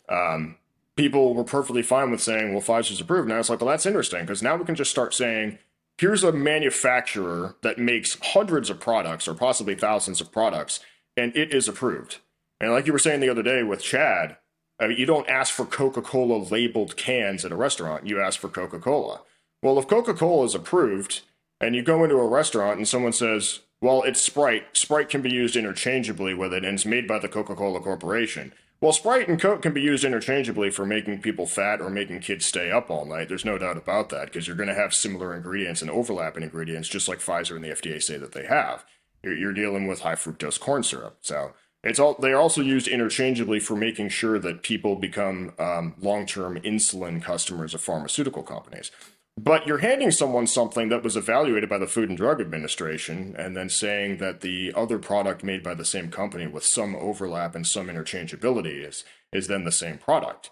[0.10, 0.58] Um,
[0.96, 3.28] people were perfectly fine with saying, well, Pfizer's approved.
[3.28, 5.58] Now it's like, well, that's interesting because now we can just start saying,
[5.98, 10.80] here's a manufacturer that makes hundreds of products or possibly thousands of products,
[11.16, 12.18] and it is approved.
[12.60, 14.38] And like you were saying the other day with Chad,
[14.82, 18.50] uh, you don't ask for Coca Cola labeled cans at a restaurant, you ask for
[18.50, 19.22] Coca Cola.
[19.64, 21.22] Well, if Coca Cola is approved
[21.60, 25.32] and you go into a restaurant and someone says, well, it's Sprite, Sprite can be
[25.32, 28.54] used interchangeably with it and it's made by the Coca Cola Corporation.
[28.80, 32.46] Well, Sprite and Coke can be used interchangeably for making people fat or making kids
[32.46, 33.28] stay up all night.
[33.28, 36.88] There's no doubt about that because you're going to have similar ingredients and overlapping ingredients,
[36.88, 38.86] just like Pfizer and the FDA say that they have.
[39.24, 41.18] You're, you're dealing with high fructose corn syrup.
[41.22, 46.60] So it's all they're also used interchangeably for making sure that people become um, long-term
[46.60, 48.92] insulin customers of pharmaceutical companies.
[49.40, 53.56] But you're handing someone something that was evaluated by the Food and Drug Administration and
[53.56, 57.66] then saying that the other product made by the same company with some overlap and
[57.66, 60.50] some interchangeability is is then the same product.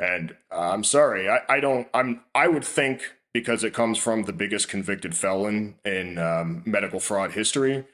[0.00, 4.32] And I'm sorry, I, I don't I'm I would think because it comes from the
[4.32, 7.84] biggest convicted felon in um, medical fraud history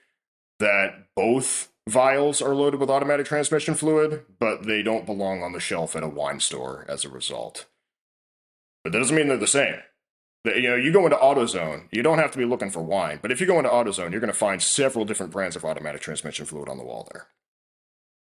[0.58, 5.60] that both vials are loaded with automatic transmission fluid, but they don't belong on the
[5.60, 7.66] shelf at a wine store as a result.
[8.84, 9.76] But that doesn't mean they're the same.
[10.44, 13.30] You know, you go into AutoZone, you don't have to be looking for wine, but
[13.30, 16.46] if you go into AutoZone, you're going to find several different brands of automatic transmission
[16.46, 17.26] fluid on the wall there.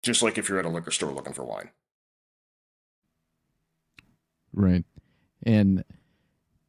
[0.03, 1.69] Just like if you're at a liquor store looking for wine.
[4.53, 4.85] Right.
[5.43, 5.83] And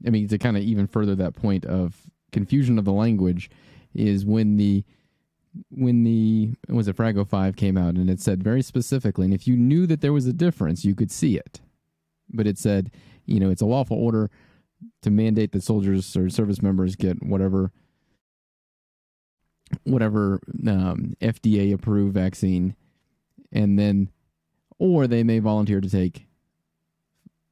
[0.05, 3.51] I mean, to kind of even further that point of confusion of the language
[3.95, 4.85] is when the
[5.71, 9.49] when the was it Frago 5 came out and it said very specifically and if
[9.49, 11.61] you knew that there was a difference you could see it
[12.29, 12.91] but it said
[13.25, 14.31] you know it's a lawful order
[15.03, 17.73] to mandate that soldiers or service members get whatever
[19.85, 22.75] whatever um, FDA approved vaccine
[23.53, 24.11] and then
[24.79, 26.27] or they may volunteer to take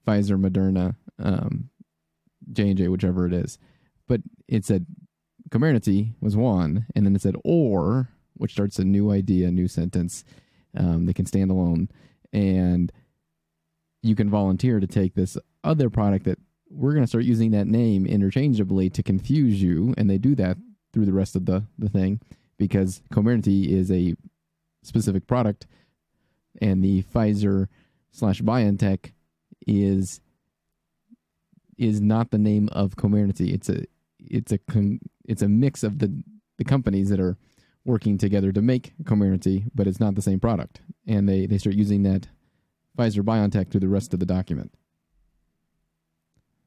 [0.06, 1.70] Pfizer, Moderna, um,
[2.52, 3.58] J and J, whichever it is.
[4.06, 4.86] But it said
[5.50, 10.24] Comirnaty was one, and then it said or, which starts a new idea, new sentence
[10.76, 11.88] um, that can stand alone,
[12.32, 12.92] and
[14.02, 16.38] you can volunteer to take this other product that
[16.76, 20.58] we're going to start using that name interchangeably to confuse you, and they do that
[20.92, 22.20] through the rest of the the thing
[22.58, 24.14] because Comirnaty is a
[24.82, 25.66] specific product,
[26.60, 27.68] and the Pfizer
[28.10, 29.12] slash BioNTech
[29.66, 30.20] is
[31.78, 33.52] is not the name of Comirnaty.
[33.52, 33.84] It's a
[34.18, 36.22] it's a con, it's a mix of the
[36.58, 37.36] the companies that are
[37.84, 40.80] working together to make Comirnaty, but it's not the same product.
[41.06, 42.26] And they, they start using that
[42.98, 44.74] Pfizer BioNTech through the rest of the document.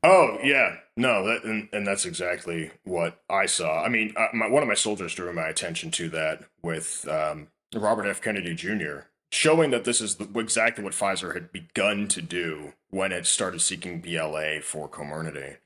[0.02, 3.84] Oh yeah, no, that, and, and that's exactly what I saw.
[3.84, 7.48] I mean, uh, my, one of my soldiers drew my attention to that with um,
[7.76, 8.22] Robert F.
[8.22, 9.02] Kennedy Jr.
[9.30, 13.62] showing that this is the, exactly what Pfizer had begun to do when it started
[13.62, 15.58] seeking BLA for Comirnaty.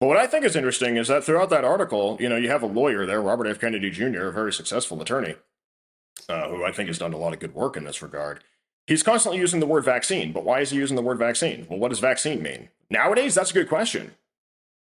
[0.00, 2.62] But what I think is interesting is that throughout that article, you know, you have
[2.62, 3.60] a lawyer there, Robert F.
[3.60, 5.36] Kennedy Jr., a very successful attorney,
[6.28, 8.42] uh, who I think has done a lot of good work in this regard.
[8.88, 11.66] He's constantly using the word vaccine, but why is he using the word vaccine?
[11.68, 12.70] Well, what does vaccine mean?
[12.88, 14.14] Nowadays, that's a good question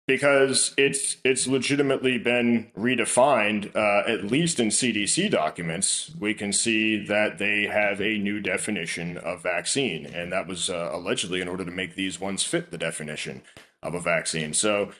[0.08, 3.74] because it's it's legitimately been redefined.
[3.76, 9.18] Uh, at least in CDC documents, we can see that they have a new definition
[9.18, 12.78] of vaccine, and that was uh, allegedly in order to make these ones fit the
[12.78, 13.42] definition
[13.84, 14.52] of a vaccine.
[14.52, 14.90] So.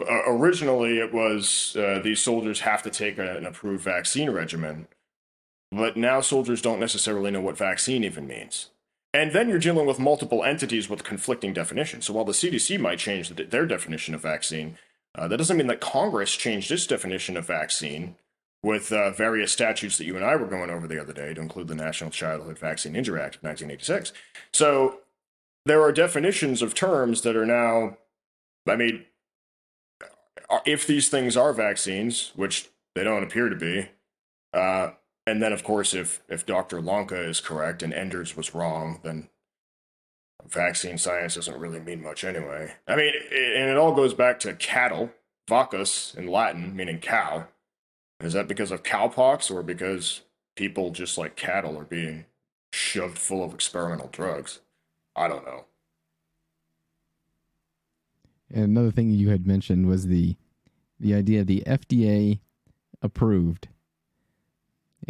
[0.00, 4.88] Uh, originally, it was uh, these soldiers have to take a, an approved vaccine regimen,
[5.70, 8.70] but now soldiers don't necessarily know what vaccine even means.
[9.12, 12.06] And then you're dealing with multiple entities with conflicting definitions.
[12.06, 14.78] So while the CDC might change their definition of vaccine,
[15.16, 18.16] uh, that doesn't mean that Congress changed its definition of vaccine
[18.62, 21.40] with uh, various statutes that you and I were going over the other day to
[21.40, 24.12] include the National Childhood Vaccine Injury Act of 1986.
[24.52, 25.00] So
[25.66, 27.96] there are definitions of terms that are now,
[28.68, 29.06] I mean,
[30.66, 33.88] if these things are vaccines, which they don't appear to be,
[34.52, 34.90] uh,
[35.26, 36.80] and then, of course, if if Dr.
[36.80, 39.28] Lanka is correct and Enders was wrong, then
[40.48, 42.74] vaccine science doesn't really mean much anyway.
[42.88, 45.10] I mean, it, and it all goes back to cattle,
[45.48, 47.46] vacus in Latin, meaning cow.
[48.20, 50.22] Is that because of cowpox or because
[50.56, 52.26] people just like cattle are being
[52.72, 54.60] shoved full of experimental drugs?
[55.16, 55.64] I don't know.
[58.52, 60.36] And another thing you had mentioned was the
[60.98, 62.40] the idea of the FDA
[63.00, 63.68] approved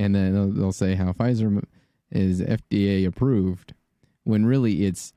[0.00, 1.62] and then they'll, they'll say how Pfizer
[2.10, 3.74] is FDA approved
[4.24, 5.12] when really it's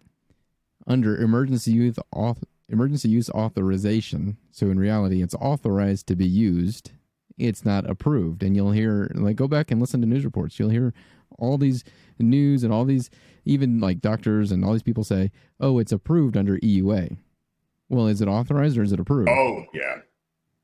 [0.86, 4.38] under emergency use auth- emergency use authorization.
[4.52, 6.91] So in reality, it's authorized to be used.
[7.38, 10.60] It's not approved, and you'll hear like go back and listen to news reports.
[10.60, 10.93] You'll hear
[11.39, 11.86] all these
[12.19, 13.10] news and all these
[13.46, 17.17] even like doctors and all these people say, "Oh, it's approved under EUA."
[17.88, 19.30] Well, is it authorized or is it approved?
[19.30, 20.00] Oh, yeah.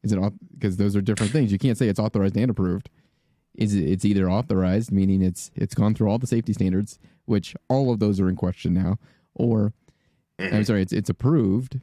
[0.03, 0.19] Is it
[0.53, 1.51] because those are different things?
[1.51, 2.89] You can't say it's authorized and approved
[3.59, 7.91] is it's either authorized, meaning it's it's gone through all the safety standards, which all
[7.91, 8.97] of those are in question now,
[9.35, 9.73] or
[10.39, 10.63] I'm mm-hmm.
[10.63, 11.73] sorry, it's it's approved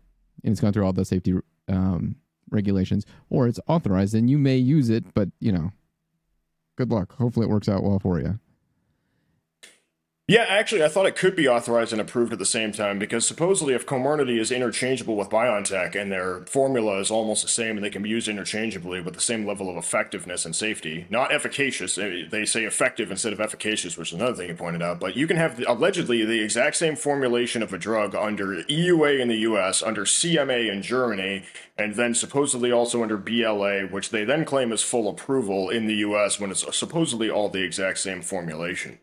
[0.42, 1.34] and it's gone through all the safety
[1.68, 2.16] um,
[2.50, 5.70] regulations, or it's authorized and you may use it, but you know,
[6.76, 7.14] good luck.
[7.16, 8.40] Hopefully, it works out well for you.
[10.28, 13.24] Yeah, actually, I thought it could be authorized and approved at the same time because
[13.24, 17.84] supposedly, if Comirnaty is interchangeable with BioNTech and their formula is almost the same and
[17.84, 21.96] they can be used interchangeably with the same level of effectiveness and safety, not efficacious,
[21.96, 25.14] eh, they say effective instead of efficacious, which is another thing you pointed out, but
[25.14, 29.46] you can have allegedly the exact same formulation of a drug under EUA in the
[29.50, 31.44] US, under CMA in Germany,
[31.78, 35.98] and then supposedly also under BLA, which they then claim is full approval in the
[35.98, 38.98] US when it's supposedly all the exact same formulation.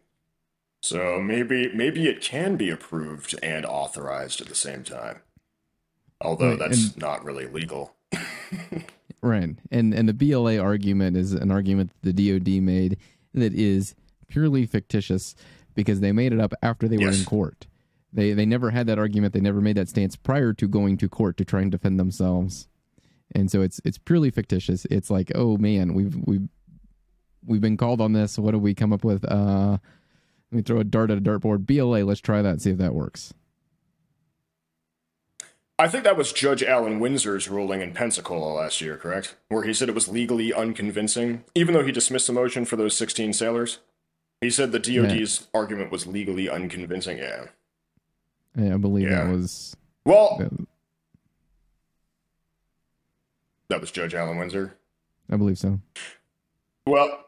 [0.84, 5.22] So maybe maybe it can be approved and authorized at the same time.
[6.20, 7.96] Although right, that's and, not really legal.
[9.22, 9.56] right.
[9.72, 12.98] And and the BLA argument is an argument that the DoD made
[13.34, 13.96] that is
[14.28, 15.36] purely fictitious
[15.74, 17.06] because they made it up after they yes.
[17.06, 17.66] were in court.
[18.12, 19.34] They they never had that argument.
[19.34, 22.68] They never made that stance prior to going to court to try and defend themselves.
[23.34, 24.84] And so it's it's purely fictitious.
[24.92, 26.50] It's like, oh man, we've we've
[27.46, 28.38] we've been called on this.
[28.38, 29.24] What do we come up with?
[29.24, 29.78] Uh
[30.54, 31.66] let me throw a dart at a dartboard.
[31.66, 33.34] BLA, let's try that and see if that works.
[35.80, 39.36] I think that was Judge Allen Winsor's ruling in Pensacola last year, correct?
[39.48, 42.96] Where he said it was legally unconvincing, even though he dismissed the motion for those
[42.96, 43.80] 16 sailors.
[44.42, 45.48] He said the DoD's yeah.
[45.60, 47.18] argument was legally unconvincing.
[47.18, 47.46] Yeah.
[48.56, 49.24] Yeah, I believe yeah.
[49.24, 49.76] that was.
[50.06, 50.68] Well, that,
[53.70, 54.78] that was Judge Allen Winsor.
[55.32, 55.80] I believe so.
[56.86, 57.23] Well,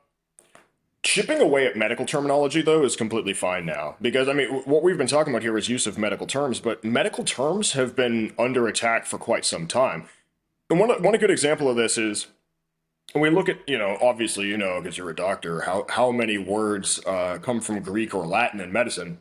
[1.06, 3.96] Chipping away at medical terminology, though, is completely fine now.
[4.02, 6.84] Because, I mean, what we've been talking about here is use of medical terms, but
[6.84, 10.08] medical terms have been under attack for quite some time.
[10.68, 12.26] And one, one good example of this is
[13.14, 16.12] when we look at, you know, obviously, you know, because you're a doctor, how, how
[16.12, 19.20] many words uh, come from Greek or Latin in medicine.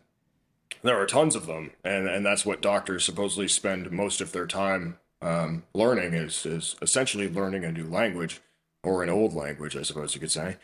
[0.80, 4.46] There are tons of them, and, and that's what doctors supposedly spend most of their
[4.46, 8.40] time um, learning is, is essentially learning a new language,
[8.82, 10.56] or an old language, I suppose you could say.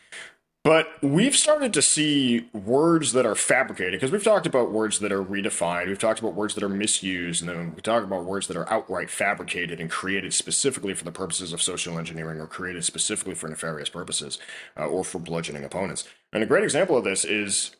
[0.63, 5.11] But we've started to see words that are fabricated because we've talked about words that
[5.11, 5.87] are redefined.
[5.87, 7.41] We've talked about words that are misused.
[7.41, 11.11] And then we talk about words that are outright fabricated and created specifically for the
[11.11, 14.37] purposes of social engineering or created specifically for nefarious purposes
[14.77, 16.07] uh, or for bludgeoning opponents.
[16.31, 17.75] And a great example of this is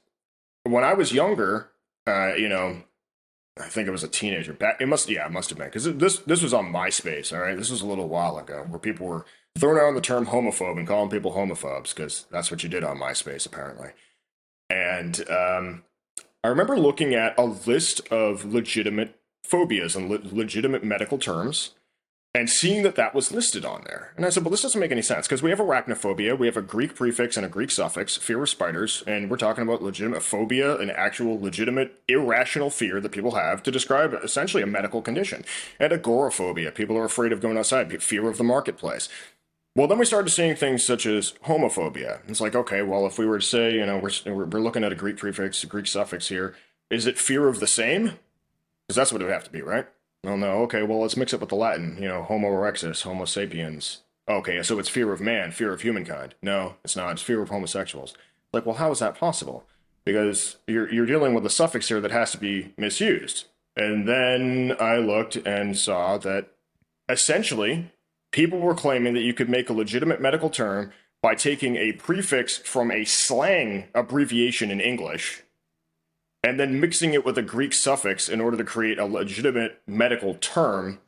[0.63, 1.69] when I was younger,
[2.07, 2.81] uh, you know,
[3.59, 4.53] I think it was a teenager.
[4.53, 7.33] Back, it must, yeah, it must have been because this this was on MySpace.
[7.33, 9.25] All right, this was a little while ago where people were
[9.57, 12.97] throwing around the term homophobe and calling people homophobes because that's what you did on
[12.97, 13.89] MySpace apparently.
[14.69, 15.83] And um,
[16.43, 21.71] I remember looking at a list of legitimate phobias and le- legitimate medical terms
[22.33, 24.13] and seeing that that was listed on there.
[24.15, 26.55] And I said, well, this doesn't make any sense because we have arachnophobia, we have
[26.55, 30.23] a Greek prefix and a Greek suffix, fear of spiders, and we're talking about legitimate
[30.23, 35.43] phobia, an actual legitimate irrational fear that people have to describe essentially a medical condition.
[35.77, 39.09] And agoraphobia, people are afraid of going outside, fear of the marketplace.
[39.75, 42.21] Well, then we started seeing things such as homophobia.
[42.27, 44.91] It's like, okay, well, if we were to say, you know, we're, we're looking at
[44.91, 46.55] a Greek prefix, a Greek suffix here,
[46.89, 48.19] is it fear of the same?
[48.87, 49.87] Because that's what it would have to be, right?
[50.23, 50.51] Well, no.
[50.63, 51.97] Okay, well, let's mix it with the Latin.
[51.99, 54.01] You know, Homo erectus, Homo sapiens.
[54.29, 56.35] Okay, so it's fear of man, fear of humankind.
[56.41, 57.13] No, it's not.
[57.13, 58.13] It's fear of homosexuals.
[58.53, 59.65] Like, well, how is that possible?
[60.05, 63.45] Because you're you're dealing with a suffix here that has to be misused.
[63.75, 66.49] And then I looked and saw that
[67.09, 67.91] essentially
[68.31, 70.91] people were claiming that you could make a legitimate medical term
[71.21, 75.43] by taking a prefix from a slang abbreviation in English
[76.43, 80.35] and then mixing it with a Greek suffix in order to create a legitimate medical
[80.35, 80.99] term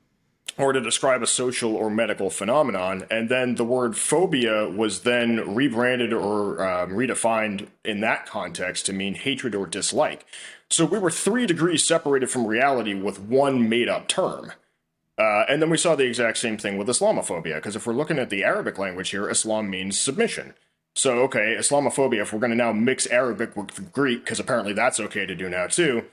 [0.57, 3.05] or to describe a social or medical phenomenon.
[3.09, 8.93] And then the word phobia was then rebranded or um, redefined in that context to
[8.93, 10.25] mean hatred or dislike.
[10.69, 14.51] So we were three degrees separated from reality with one made up term.
[15.17, 18.17] Uh, and then we saw the exact same thing with Islamophobia, because if we're looking
[18.17, 20.55] at the Arabic language here, Islam means submission.
[20.95, 24.99] So, okay, Islamophobia, if we're going to now mix Arabic with Greek, because apparently that's
[24.99, 26.05] okay to do now too,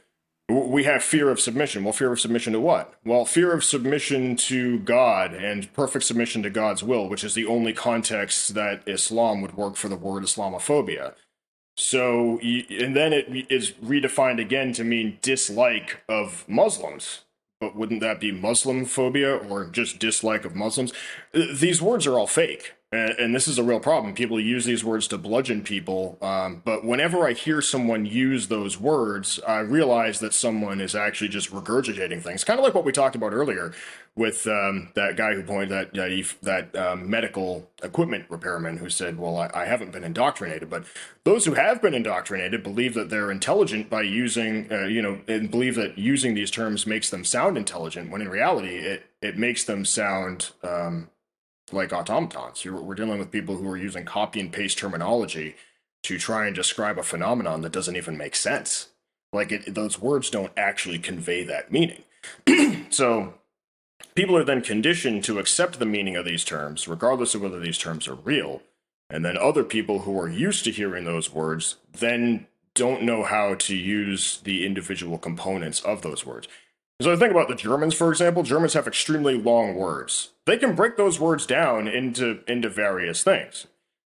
[0.48, 1.84] we have fear of submission.
[1.84, 2.94] Well, fear of submission to what?
[3.04, 7.46] Well, fear of submission to God and perfect submission to God's will, which is the
[7.46, 11.14] only context that Islam would work for the word Islamophobia.
[11.76, 17.20] So, and then it is redefined again to mean dislike of Muslims.
[17.60, 20.92] But wouldn't that be Muslim phobia or just dislike of Muslims?
[21.32, 24.14] These words are all fake and, and, this is a real problem.
[24.14, 26.18] People use these words to bludgeon people.
[26.20, 31.28] Um, but whenever I hear someone use those words, I realize that someone is actually
[31.28, 32.42] just regurgitating things.
[32.42, 33.72] Kind of like what we talked about earlier
[34.16, 39.18] with um, that guy who pointed that uh, that um, medical equipment repairman who said,
[39.18, 40.84] "Well, I, I, haven't been indoctrinated." But
[41.22, 45.48] those who have been indoctrinated believe that they're intelligent by using, uh, you know, and
[45.48, 48.10] believe that using these terms makes them sound intelligent.
[48.10, 51.08] When in reality, it it makes them sound um,
[51.72, 52.64] like automatons.
[52.64, 55.56] We're dealing with people who are using copy and paste terminology
[56.02, 58.88] to try and describe a phenomenon that doesn't even make sense.
[59.32, 62.02] Like it, those words don't actually convey that meaning.
[62.90, 63.34] so
[64.14, 67.78] people are then conditioned to accept the meaning of these terms, regardless of whether these
[67.78, 68.62] terms are real.
[69.08, 73.54] And then other people who are used to hearing those words then don't know how
[73.54, 76.46] to use the individual components of those words.
[77.00, 78.42] So I think about the Germans, for example.
[78.42, 80.32] Germans have extremely long words.
[80.44, 83.66] They can break those words down into into various things.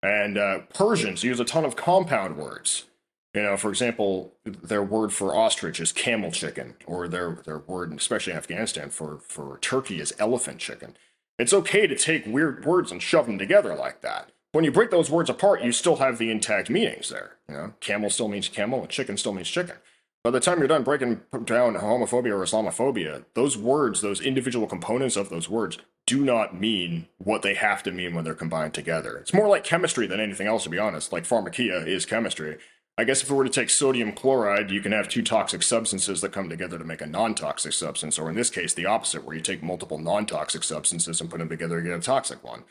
[0.03, 2.85] And uh, Persians use a ton of compound words.
[3.33, 7.93] You know, for example, their word for ostrich is camel chicken, or their their word,
[7.95, 10.97] especially in Afghanistan, for for turkey is elephant chicken.
[11.39, 14.31] It's okay to take weird words and shove them together like that.
[14.53, 17.39] When you break those words apart, you still have the intact meanings there.
[17.49, 19.77] You know, camel still means camel, and chicken still means chicken
[20.25, 25.17] by the time you're done breaking down homophobia or Islamophobia, those words, those individual components
[25.17, 29.19] of those words, do not mean what they have to mean when they're combined together.
[29.19, 31.13] It's more like chemistry than anything else, to be honest.
[31.13, 32.57] Like pharmakia is chemistry.
[32.97, 36.23] I guess if we were to take sodium chloride, you can have two toxic substances
[36.23, 39.25] that come together to make a non toxic substance, or in this case, the opposite,
[39.25, 42.43] where you take multiple non toxic substances and put them together to get a toxic
[42.43, 42.65] one.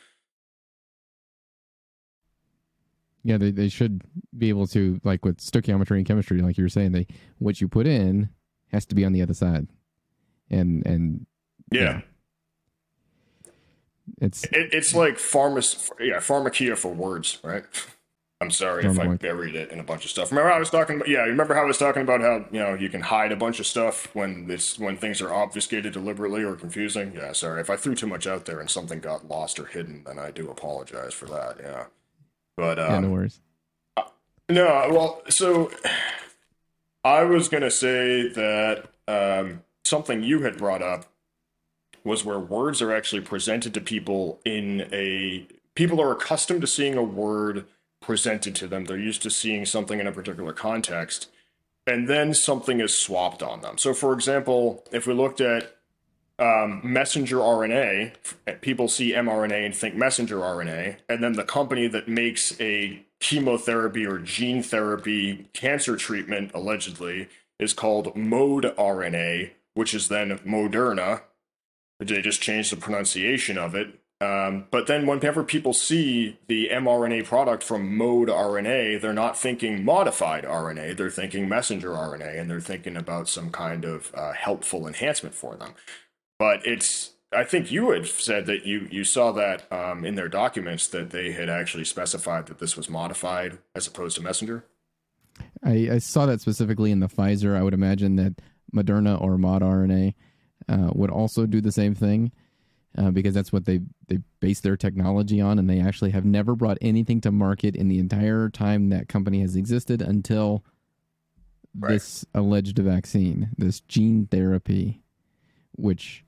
[3.24, 4.02] Yeah, they, they should
[4.36, 7.06] be able to like with stoichiometry and chemistry, like you were saying, they
[7.38, 8.28] what you put in
[8.70, 9.66] has to be on the other side,
[10.50, 11.26] and and
[11.72, 12.02] yeah,
[13.42, 13.50] yeah.
[14.20, 17.64] it's it, it's like pharma yeah pharmakia for words, right?
[18.40, 20.30] I'm sorry if I buried it in a bunch of stuff.
[20.30, 22.74] Remember I was talking about yeah, remember how I was talking about how, you know,
[22.74, 26.54] you can hide a bunch of stuff when this when things are obfuscated deliberately or
[26.54, 27.14] confusing?
[27.14, 27.60] Yeah, sorry.
[27.62, 30.30] If I threw too much out there and something got lost or hidden, then I
[30.30, 31.56] do apologize for that.
[31.58, 31.84] Yeah.
[32.56, 33.40] But um, yeah, no um, worries.
[34.48, 35.70] no, well, so
[37.02, 41.06] I was gonna say that um, something you had brought up
[42.04, 46.96] was where words are actually presented to people in a people are accustomed to seeing
[46.96, 47.66] a word
[48.00, 48.84] presented to them.
[48.84, 51.28] They're used to seeing something in a particular context,
[51.86, 53.78] and then something is swapped on them.
[53.78, 55.74] So, for example, if we looked at
[56.38, 58.12] um, messenger RNA,
[58.60, 64.04] people see mRNA and think messenger RNA, and then the company that makes a chemotherapy
[64.06, 67.28] or gene therapy cancer treatment allegedly
[67.58, 71.22] is called Mode RNA, which is then Moderna.
[72.00, 74.00] They just changed the pronunciation of it.
[74.20, 79.84] Um, but then whenever people see the mRNA product from Mode RNA, they're not thinking
[79.84, 84.86] modified RNA, they're thinking messenger RNA, and they're thinking about some kind of uh, helpful
[84.86, 85.74] enhancement for them.
[86.38, 90.28] But it's I think you had said that you you saw that um, in their
[90.28, 94.64] documents that they had actually specified that this was modified as opposed to messenger.
[95.64, 97.56] I, I saw that specifically in the Pfizer.
[97.56, 98.40] I would imagine that
[98.74, 100.14] Moderna or Mod RNA
[100.68, 102.32] uh, would also do the same thing
[102.96, 106.54] uh, because that's what they they base their technology on, and they actually have never
[106.54, 110.64] brought anything to market in the entire time that company has existed until
[111.78, 111.92] right.
[111.92, 115.02] this alleged vaccine, this gene therapy,
[115.76, 116.24] which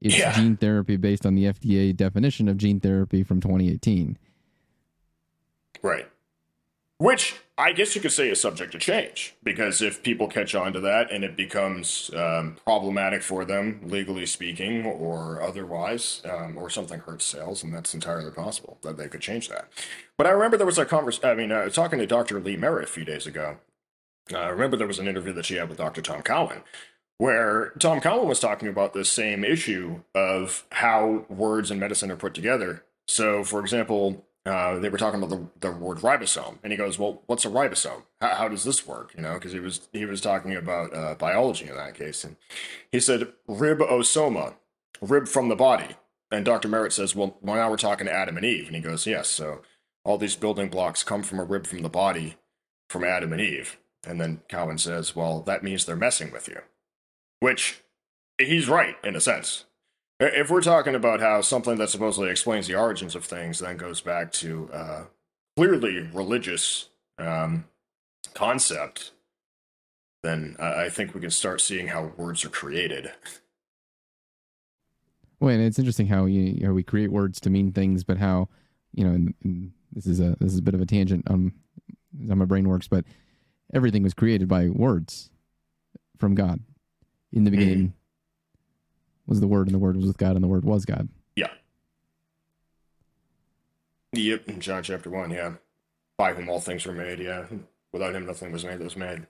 [0.00, 0.32] is yeah.
[0.32, 4.18] gene therapy based on the FDA definition of gene therapy from 2018.
[5.82, 6.08] Right.
[6.98, 10.72] Which I guess you could say is subject to change because if people catch on
[10.74, 16.68] to that and it becomes um, problematic for them, legally speaking, or otherwise, um, or
[16.68, 19.70] something hurts sales, and that's entirely possible that they could change that.
[20.16, 21.28] But I remember there was a conversation.
[21.28, 22.40] I mean, uh, talking to Dr.
[22.40, 23.58] Lee Merritt a few days ago.
[24.32, 26.02] Uh, I remember there was an interview that she had with Dr.
[26.02, 26.62] Tom Cowan,
[27.20, 32.16] where Tom Cowan was talking about this same issue of how words and medicine are
[32.16, 32.82] put together.
[33.06, 35.28] So, for example, uh, they were talking about
[35.60, 38.04] the, the word ribosome, and he goes, "Well, what's a ribosome?
[38.22, 41.14] How, how does this work?" You know, because he was he was talking about uh,
[41.14, 42.36] biology in that case, and
[42.90, 44.54] he said ribosoma,
[45.02, 45.96] rib from the body.
[46.30, 46.68] And Dr.
[46.68, 49.28] Merritt says, "Well, well, now we're talking to Adam and Eve," and he goes, "Yes,
[49.28, 49.60] so
[50.04, 52.36] all these building blocks come from a rib from the body,
[52.88, 56.62] from Adam and Eve." And then Cowan says, "Well, that means they're messing with you,"
[57.40, 57.82] which
[58.38, 59.64] he's right in a sense
[60.20, 64.00] if we're talking about how something that supposedly explains the origins of things then goes
[64.00, 65.04] back to uh,
[65.56, 67.64] clearly religious um,
[68.34, 69.12] concept,
[70.22, 73.10] then I think we can start seeing how words are created.
[75.38, 78.48] Well, and it's interesting how you how we create words to mean things, but how
[78.92, 81.52] you know, and, and this is a this is a bit of a tangent on
[82.28, 83.06] how my brain works, but
[83.72, 85.30] everything was created by words
[86.18, 86.60] from God
[87.32, 87.88] in the beginning.
[87.88, 87.92] Mm
[89.30, 91.08] was the Word, and the Word was with God, and the Word was God.
[91.36, 91.50] Yeah.
[94.12, 95.54] Yep, in John chapter 1, yeah.
[96.18, 97.46] By whom all things were made, yeah.
[97.92, 99.26] Without him, nothing was made that was made.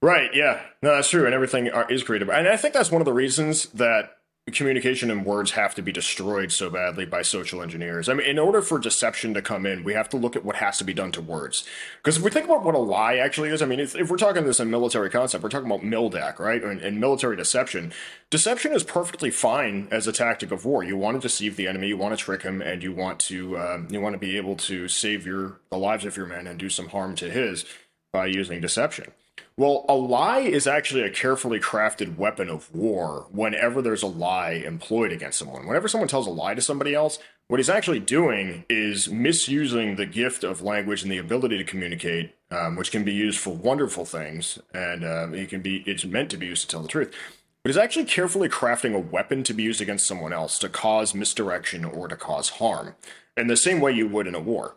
[0.00, 0.62] Right, yeah.
[0.80, 2.30] No, that's true, and everything is created.
[2.30, 4.16] And I think that's one of the reasons that
[4.50, 8.08] communication and words have to be destroyed so badly by social engineers.
[8.08, 10.56] I mean, in order for deception to come in, we have to look at what
[10.56, 11.64] has to be done to words.
[11.98, 14.16] Because if we think about what a lie actually is, I mean, if, if we're
[14.16, 16.62] talking this in military concept, we're talking about MILDEC, right?
[16.62, 17.92] And, military deception.
[18.30, 20.82] Deception is perfectly fine as a tactic of war.
[20.82, 23.58] You want to deceive the enemy, you want to trick him, and you want to
[23.58, 26.58] um, you want to be able to save your the lives of your men and
[26.58, 27.64] do some harm to his
[28.12, 29.12] by using deception.
[29.56, 34.52] Well, a lie is actually a carefully crafted weapon of war whenever there's a lie
[34.52, 35.66] employed against someone.
[35.66, 40.06] Whenever someone tells a lie to somebody else, what he's actually doing is misusing the
[40.06, 44.06] gift of language and the ability to communicate, um, which can be used for wonderful
[44.06, 47.14] things, and uh, it can be it's meant to be used to tell the truth.
[47.62, 51.14] But he's actually carefully crafting a weapon to be used against someone else to cause
[51.14, 52.94] misdirection or to cause harm,
[53.36, 54.76] in the same way you would in a war.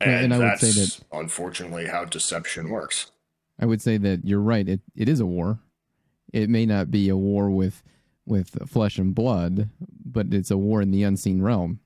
[0.00, 3.10] And, and I would say that unfortunately how deception works.
[3.58, 4.68] I would say that you're right.
[4.68, 5.58] It it is a war.
[6.32, 7.82] It may not be a war with
[8.26, 9.70] with flesh and blood,
[10.04, 11.80] but it's a war in the unseen realm,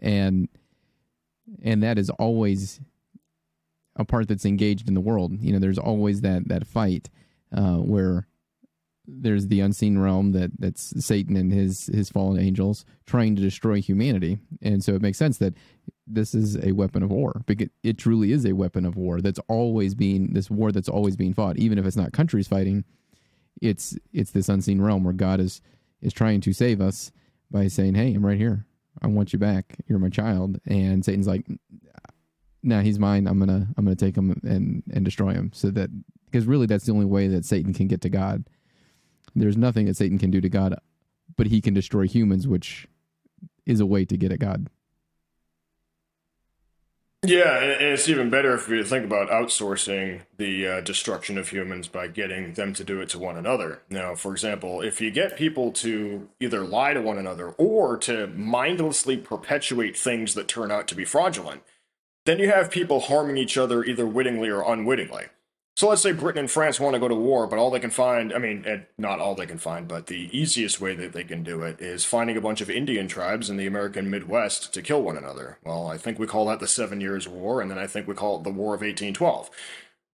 [0.00, 0.48] and
[1.62, 2.80] and that is always
[3.96, 5.40] a part that's engaged in the world.
[5.40, 7.08] You know, there's always that that fight
[7.56, 8.26] uh, where
[9.06, 13.80] there's the unseen realm that that's Satan and his his fallen angels trying to destroy
[13.80, 15.54] humanity, and so it makes sense that
[16.06, 19.40] this is a weapon of war because it truly is a weapon of war that's
[19.48, 22.84] always being this war that's always being fought, even if it's not countries fighting.
[23.60, 25.60] It's it's this unseen realm where God is
[26.02, 27.10] is trying to save us
[27.50, 28.66] by saying, "Hey, I'm right here.
[29.02, 29.76] I want you back.
[29.86, 31.46] You're my child." And Satan's like,
[32.62, 33.26] "Nah, he's mine.
[33.26, 35.90] I'm gonna I'm gonna take him and and destroy him." So that
[36.26, 38.44] because really that's the only way that Satan can get to God
[39.36, 40.78] there's nothing that Satan can do to God,
[41.36, 42.88] but he can destroy humans, which
[43.66, 44.68] is a way to get at God.
[47.26, 51.88] Yeah, and it's even better if you think about outsourcing the uh, destruction of humans
[51.88, 53.82] by getting them to do it to one another.
[53.90, 58.28] Now, for example, if you get people to either lie to one another or to
[58.28, 61.62] mindlessly perpetuate things that turn out to be fraudulent,
[62.26, 65.24] then you have people harming each other either wittingly or unwittingly.
[65.76, 67.90] So let's say Britain and France want to go to war, but all they can
[67.90, 71.42] find, I mean, not all they can find, but the easiest way that they can
[71.42, 75.02] do it is finding a bunch of Indian tribes in the American Midwest to kill
[75.02, 75.58] one another.
[75.64, 78.14] Well, I think we call that the Seven Years' War, and then I think we
[78.14, 79.50] call it the War of 1812.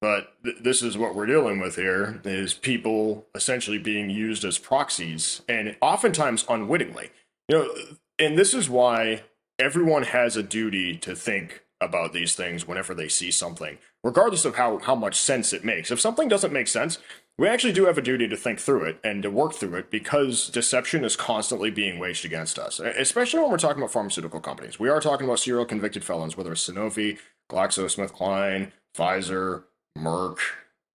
[0.01, 4.59] But th- this is what we're dealing with here is people essentially being used as
[4.59, 7.11] proxies and oftentimes unwittingly.
[7.49, 7.75] You know,
[8.19, 9.23] and this is why
[9.61, 14.57] everyone has a duty to think about these things whenever they see something, regardless of
[14.57, 15.91] how, how much sense it makes.
[15.91, 16.99] If something doesn't make sense,
[17.39, 19.91] we actually do have a duty to think through it and to work through it
[19.91, 24.79] because deception is constantly being waged against us, especially when we're talking about pharmaceutical companies.
[24.79, 27.19] We are talking about serial convicted felons, whether it's Sanofi,
[27.51, 29.65] GlaxoSmithKline, Pfizer,
[29.99, 30.39] Merck,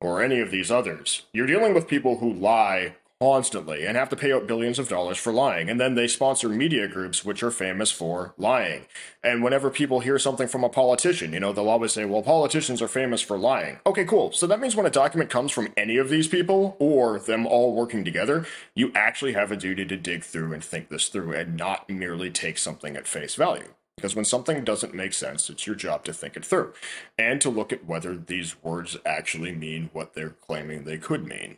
[0.02, 1.24] or any of these others.
[1.34, 5.18] You're dealing with people who lie constantly and have to pay out billions of dollars
[5.18, 5.70] for lying.
[5.70, 8.86] And then they sponsor media groups which are famous for lying.
[9.24, 12.82] And whenever people hear something from a politician, you know, they'll always say, well, politicians
[12.82, 13.80] are famous for lying.
[13.86, 14.34] Okay, cool.
[14.34, 17.74] So that means when a document comes from any of these people or them all
[17.74, 18.46] working together,
[18.76, 22.30] you actually have a duty to dig through and think this through and not merely
[22.30, 23.74] take something at face value.
[23.96, 26.74] Because when something doesn't make sense, it's your job to think it through
[27.18, 31.58] and to look at whether these words actually mean what they're claiming they could mean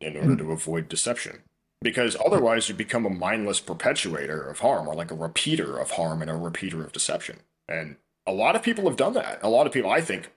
[0.00, 1.42] in order to avoid deception.
[1.82, 6.20] Because otherwise, you become a mindless perpetuator of harm, or like a repeater of harm
[6.20, 7.40] and a repeater of deception.
[7.68, 7.96] And
[8.26, 9.38] a lot of people have done that.
[9.42, 10.30] A lot of people, I think,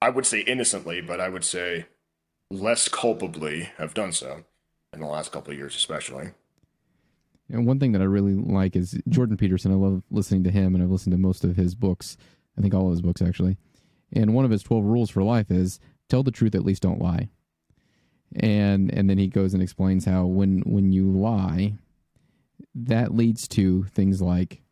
[0.00, 1.86] I would say innocently, but I would say
[2.50, 4.44] less culpably have done so
[4.92, 6.30] in the last couple of years, especially.
[7.48, 9.70] And one thing that I really like is Jordan Peterson.
[9.70, 12.16] I love listening to him, and I've listened to most of his books.
[12.58, 13.56] I think all of his books, actually.
[14.12, 15.78] And one of his 12 rules for life is
[16.08, 17.28] tell the truth, at least don't lie
[18.36, 21.74] and and then he goes and explains how when when you lie
[22.74, 24.62] that leads to things like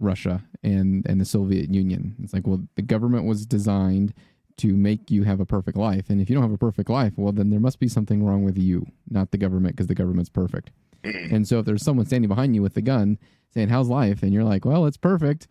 [0.00, 2.14] Russia and and the Soviet Union.
[2.22, 4.12] It's like, well, the government was designed
[4.56, 7.14] to make you have a perfect life, and if you don't have a perfect life,
[7.16, 10.30] well, then there must be something wrong with you, not the government, because the government's
[10.30, 10.70] perfect.
[11.02, 11.34] Mm-hmm.
[11.34, 13.18] and so if there's someone standing behind you with a gun
[13.52, 15.48] saying, "How's life?" and you're like, "Well, it's perfect,"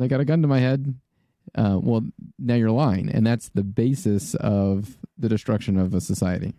[0.00, 0.94] I got a gun to my head,
[1.54, 2.04] uh, well,
[2.38, 6.54] now you're lying, and that's the basis of the destruction of a society.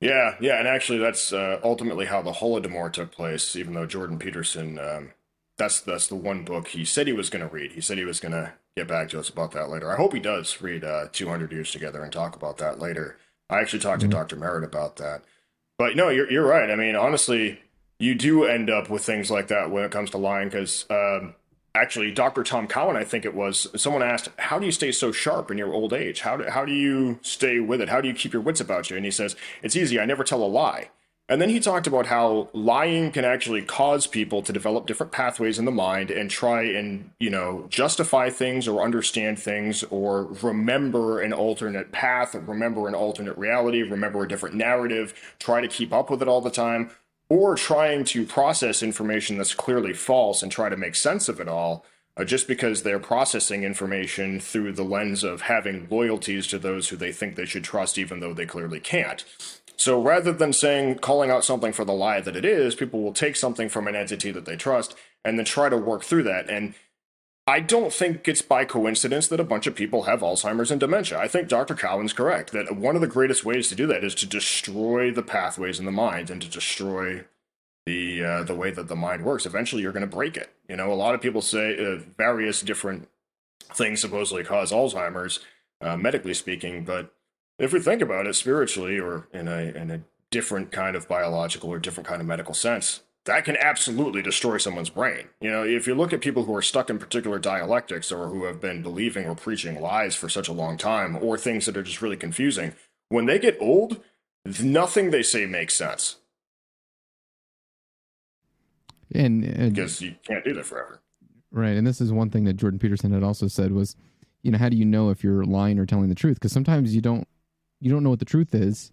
[0.00, 3.56] Yeah, yeah, and actually, that's uh, ultimately how the Holodomor took place.
[3.56, 5.12] Even though Jordan Peterson, um,
[5.56, 7.72] that's that's the one book he said he was going to read.
[7.72, 9.90] He said he was going to get back to us about that later.
[9.90, 13.16] I hope he does read uh, 200 Years Together and talk about that later.
[13.48, 14.10] I actually talked mm-hmm.
[14.10, 14.36] to Dr.
[14.36, 15.22] Merritt about that.
[15.78, 16.70] But no, you're you're right.
[16.70, 17.60] I mean, honestly,
[17.98, 20.84] you do end up with things like that when it comes to lying because.
[20.90, 21.34] Um,
[21.76, 22.42] actually Dr.
[22.42, 25.58] Tom Cowan, I think it was, someone asked, How do you stay so sharp in
[25.58, 26.20] your old age?
[26.20, 27.88] How do, how do you stay with it?
[27.88, 28.96] How do you keep your wits about you?
[28.96, 30.00] And he says, It's easy.
[30.00, 30.90] I never tell a lie.
[31.28, 35.58] And then he talked about how lying can actually cause people to develop different pathways
[35.58, 41.20] in the mind and try and, you know, justify things or understand things or remember
[41.20, 46.10] an alternate path, remember an alternate reality, remember a different narrative, try to keep up
[46.10, 46.92] with it all the time
[47.28, 51.48] or trying to process information that's clearly false and try to make sense of it
[51.48, 51.84] all
[52.16, 56.96] uh, just because they're processing information through the lens of having loyalties to those who
[56.96, 59.24] they think they should trust even though they clearly can't.
[59.76, 63.12] So rather than saying calling out something for the lie that it is, people will
[63.12, 66.48] take something from an entity that they trust and then try to work through that.
[66.48, 66.74] And
[67.48, 71.18] I don't think it's by coincidence that a bunch of people have Alzheimer's and dementia.
[71.18, 71.76] I think Dr.
[71.76, 75.22] Cowan's correct that one of the greatest ways to do that is to destroy the
[75.22, 77.24] pathways in the mind and to destroy
[77.84, 79.46] the uh, the way that the mind works.
[79.46, 80.50] Eventually, you're going to break it.
[80.68, 83.08] You know, a lot of people say uh, various different
[83.72, 85.38] things supposedly cause Alzheimer's,
[85.80, 87.14] uh, medically speaking, but
[87.58, 90.00] if we think about it spiritually or in a in a
[90.32, 94.90] different kind of biological or different kind of medical sense, that can absolutely destroy someone's
[94.90, 95.26] brain.
[95.40, 98.44] You know, if you look at people who are stuck in particular dialectics or who
[98.44, 101.82] have been believing or preaching lies for such a long time or things that are
[101.82, 102.72] just really confusing,
[103.08, 104.00] when they get old,
[104.60, 106.16] nothing they say makes sense.
[109.12, 111.00] And, and because you can't do that forever.
[111.50, 111.76] Right.
[111.76, 113.96] And this is one thing that Jordan Peterson had also said was,
[114.42, 116.34] you know, how do you know if you're lying or telling the truth?
[116.34, 117.26] Because sometimes you don't
[117.80, 118.92] you don't know what the truth is,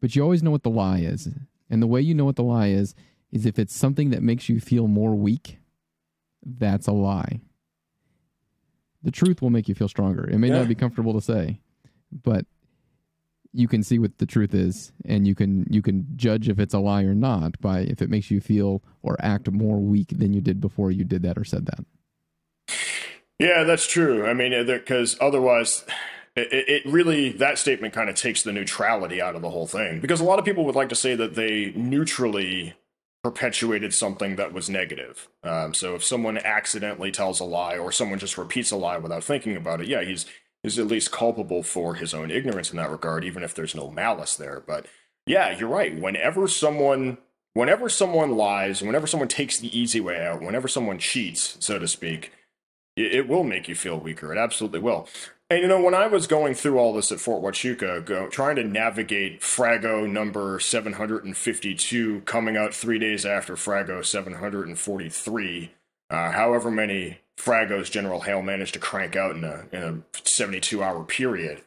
[0.00, 1.28] but you always know what the lie is.
[1.70, 2.94] And the way you know what the lie is
[3.30, 5.58] is if it's something that makes you feel more weak,
[6.44, 7.40] that's a lie.
[9.02, 10.28] The truth will make you feel stronger.
[10.28, 10.58] It may yeah.
[10.58, 11.60] not be comfortable to say,
[12.10, 12.46] but
[13.52, 16.74] you can see what the truth is and you can you can judge if it's
[16.74, 20.32] a lie or not by if it makes you feel or act more weak than
[20.32, 21.84] you did before you did that or said that.
[23.38, 24.26] Yeah, that's true.
[24.26, 25.84] I mean, uh, because otherwise
[26.36, 30.00] it, it, really that statement kind of takes the neutrality out of the whole thing
[30.00, 32.74] because a lot of people would like to say that they neutrally
[33.22, 35.28] perpetuated something that was negative.
[35.42, 39.24] Um, so if someone accidentally tells a lie or someone just repeats a lie without
[39.24, 40.26] thinking about it, yeah, he's
[40.64, 43.90] is at least culpable for his own ignorance in that regard, even if there's no
[43.90, 44.62] malice there.
[44.66, 44.86] But
[45.26, 45.98] yeah, you're right.
[45.98, 47.18] Whenever someone
[47.54, 51.88] whenever someone lies, whenever someone takes the easy way out, whenever someone cheats, so to
[51.88, 52.32] speak,
[52.96, 54.32] it, it will make you feel weaker.
[54.32, 55.08] It absolutely will.
[55.50, 58.56] And you know, when I was going through all this at Fort Huachuca, go, trying
[58.56, 65.72] to navigate Frago number 752 coming out three days after Frago 743,
[66.10, 70.82] uh, however many Fragos General Hale managed to crank out in a, in a 72
[70.82, 71.62] hour period,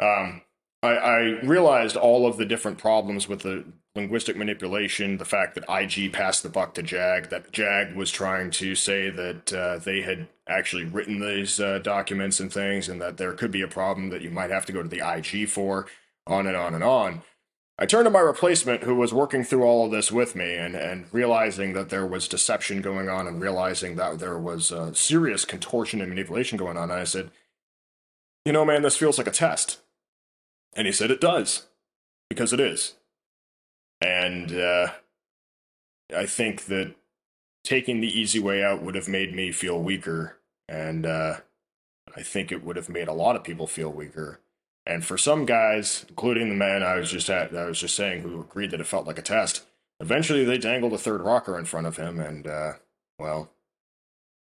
[0.00, 0.40] um,
[0.82, 3.64] I, I realized all of the different problems with the
[3.98, 8.50] linguistic manipulation, the fact that IG passed the buck to Jag, that Jag was trying
[8.52, 13.16] to say that uh, they had actually written these uh, documents and things, and that
[13.16, 15.86] there could be a problem that you might have to go to the IG for,
[16.26, 17.22] on and on and on.
[17.80, 20.74] I turned to my replacement, who was working through all of this with me, and,
[20.74, 25.44] and realizing that there was deception going on, and realizing that there was uh, serious
[25.44, 26.90] contortion and manipulation going on.
[26.90, 27.30] And I said,
[28.44, 29.78] You know, man, this feels like a test.
[30.74, 31.66] And he said, It does,
[32.28, 32.94] because it is.
[34.00, 34.88] And uh,
[36.14, 36.94] I think that
[37.64, 40.38] taking the easy way out would have made me feel weaker.
[40.68, 41.38] And uh,
[42.16, 44.40] I think it would have made a lot of people feel weaker.
[44.86, 48.22] And for some guys, including the man I was just at, I was just saying,
[48.22, 49.64] who agreed that it felt like a test,
[50.00, 52.72] eventually they dangled a third rocker in front of him, and uh,
[53.18, 53.50] well,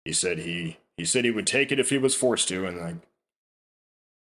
[0.05, 2.79] he said he he said he would take it if he was forced to, and
[2.79, 2.95] like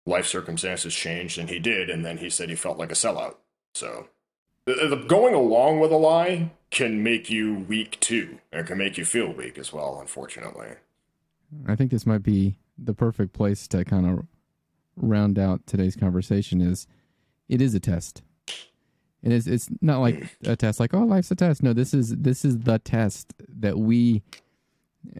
[0.04, 3.36] life circumstances changed, and he did, and then he said he felt like a sellout.
[3.74, 4.08] So
[4.66, 8.38] going along with a lie can make you weak too.
[8.52, 10.68] and can make you feel weak as well, unfortunately.
[11.66, 14.26] I think this might be the perfect place to kind of
[14.96, 16.86] round out today's conversation is
[17.48, 18.22] it is a test.
[19.22, 21.62] It is it's not like a test like oh life's a test.
[21.62, 24.22] No, this is this is the test that we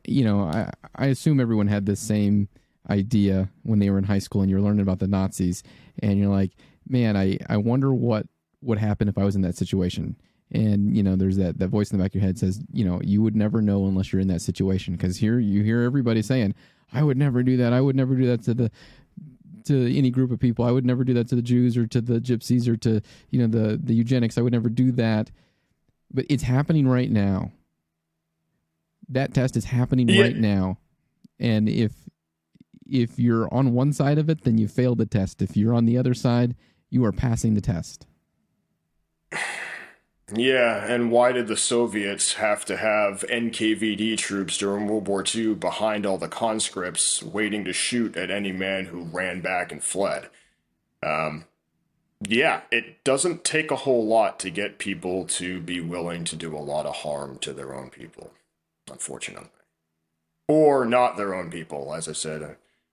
[0.07, 2.49] you know, I I assume everyone had the same
[2.91, 5.63] idea when they were in high school and you're learning about the Nazis
[6.01, 6.53] and you're like,
[6.89, 8.27] man, I I wonder what
[8.63, 10.17] would happen if I was in that situation.
[10.51, 12.85] And you know, there's that that voice in the back of your head says, you
[12.85, 14.95] know, you would never know unless you're in that situation.
[14.95, 16.55] Because here you hear everybody saying,
[16.93, 17.73] I would never do that.
[17.73, 18.71] I would never do that to the
[19.65, 20.65] to any group of people.
[20.65, 23.01] I would never do that to the Jews or to the Gypsies or to
[23.31, 24.37] you know the the eugenics.
[24.37, 25.31] I would never do that.
[26.13, 27.53] But it's happening right now.
[29.09, 30.23] That test is happening yeah.
[30.23, 30.79] right now,
[31.39, 31.93] and if
[32.87, 35.41] if you're on one side of it, then you failed the test.
[35.41, 36.55] If you're on the other side,
[36.91, 38.07] you are passing the test.
[40.31, 45.55] Yeah, and why did the Soviets have to have NKVD troops during World War II
[45.55, 50.29] behind all the conscripts waiting to shoot at any man who ran back and fled?
[51.03, 51.47] Um,
[52.27, 56.57] yeah, it doesn't take a whole lot to get people to be willing to do
[56.57, 58.31] a lot of harm to their own people,
[58.91, 59.49] unfortunately.
[60.49, 61.95] Or not their own people.
[61.95, 62.49] As I said, uh,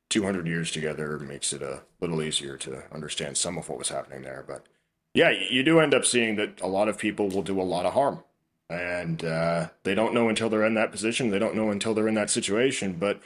[0.10, 4.24] 200 years together makes it a little easier to understand some of what was happening
[4.24, 4.66] there, but
[5.20, 7.86] yeah, you do end up seeing that a lot of people will do a lot
[7.86, 8.24] of harm.
[8.70, 11.30] And uh, they don't know until they're in that position.
[11.30, 12.94] They don't know until they're in that situation.
[12.94, 13.20] But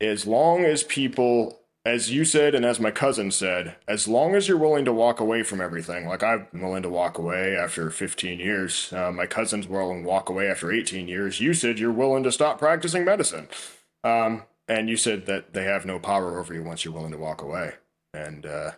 [0.00, 4.48] as long as people, as you said, and as my cousin said, as long as
[4.48, 8.40] you're willing to walk away from everything, like I'm willing to walk away after 15
[8.40, 11.38] years, uh, my cousin's willing to walk away after 18 years.
[11.40, 13.46] You said you're willing to stop practicing medicine.
[14.02, 17.18] Um, and you said that they have no power over you once you're willing to
[17.18, 17.74] walk away.
[18.12, 18.72] And uh,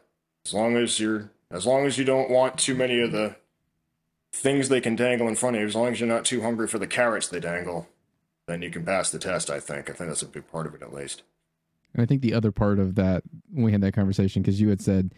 [0.45, 3.37] as long as you're as long as you don't want too many of the
[4.33, 6.67] things they can dangle in front of you, as long as you're not too hungry
[6.67, 7.89] for the carrots they dangle,
[8.47, 9.89] then you can pass the test, I think.
[9.89, 11.23] I think that's a big part of it, at least.
[11.95, 14.69] And I think the other part of that, when we had that conversation, because you
[14.69, 15.15] had said,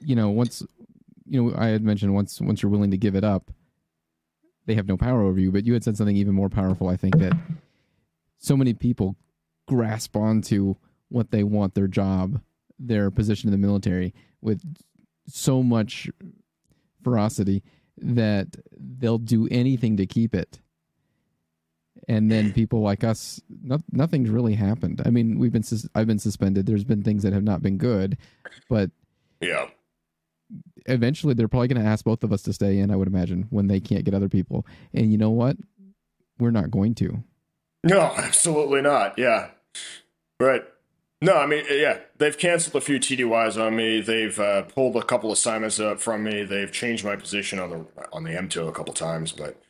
[0.00, 0.62] you know, once,
[1.26, 3.50] you know, I had mentioned once, once you're willing to give it up,
[4.66, 5.50] they have no power over you.
[5.50, 6.88] But you had said something even more powerful.
[6.88, 7.32] I think that
[8.38, 9.16] so many people
[9.66, 10.76] grasp onto
[11.08, 12.40] what they want their job,
[12.78, 14.62] their position in the military with
[15.26, 16.08] so much
[17.02, 17.62] ferocity
[17.98, 18.48] that
[18.78, 20.60] they'll do anything to keep it.
[22.08, 25.02] And then people like us, no, nothing's really happened.
[25.04, 26.66] I mean, we've been sus- I've been suspended.
[26.66, 28.16] There's been things that have not been good,
[28.68, 28.90] but
[29.40, 29.68] yeah,
[30.86, 32.90] eventually they're probably going to ask both of us to stay in.
[32.90, 34.66] I would imagine when they can't get other people.
[34.92, 35.56] And you know what?
[36.38, 37.22] We're not going to.
[37.84, 39.18] No, absolutely not.
[39.18, 39.50] Yeah,
[40.38, 40.62] right.
[41.22, 44.00] No, I mean, yeah, they've canceled a few TDYs on me.
[44.00, 46.44] They've uh, pulled a couple assignments up from me.
[46.44, 49.60] They've changed my position on the on the M2 a couple times, but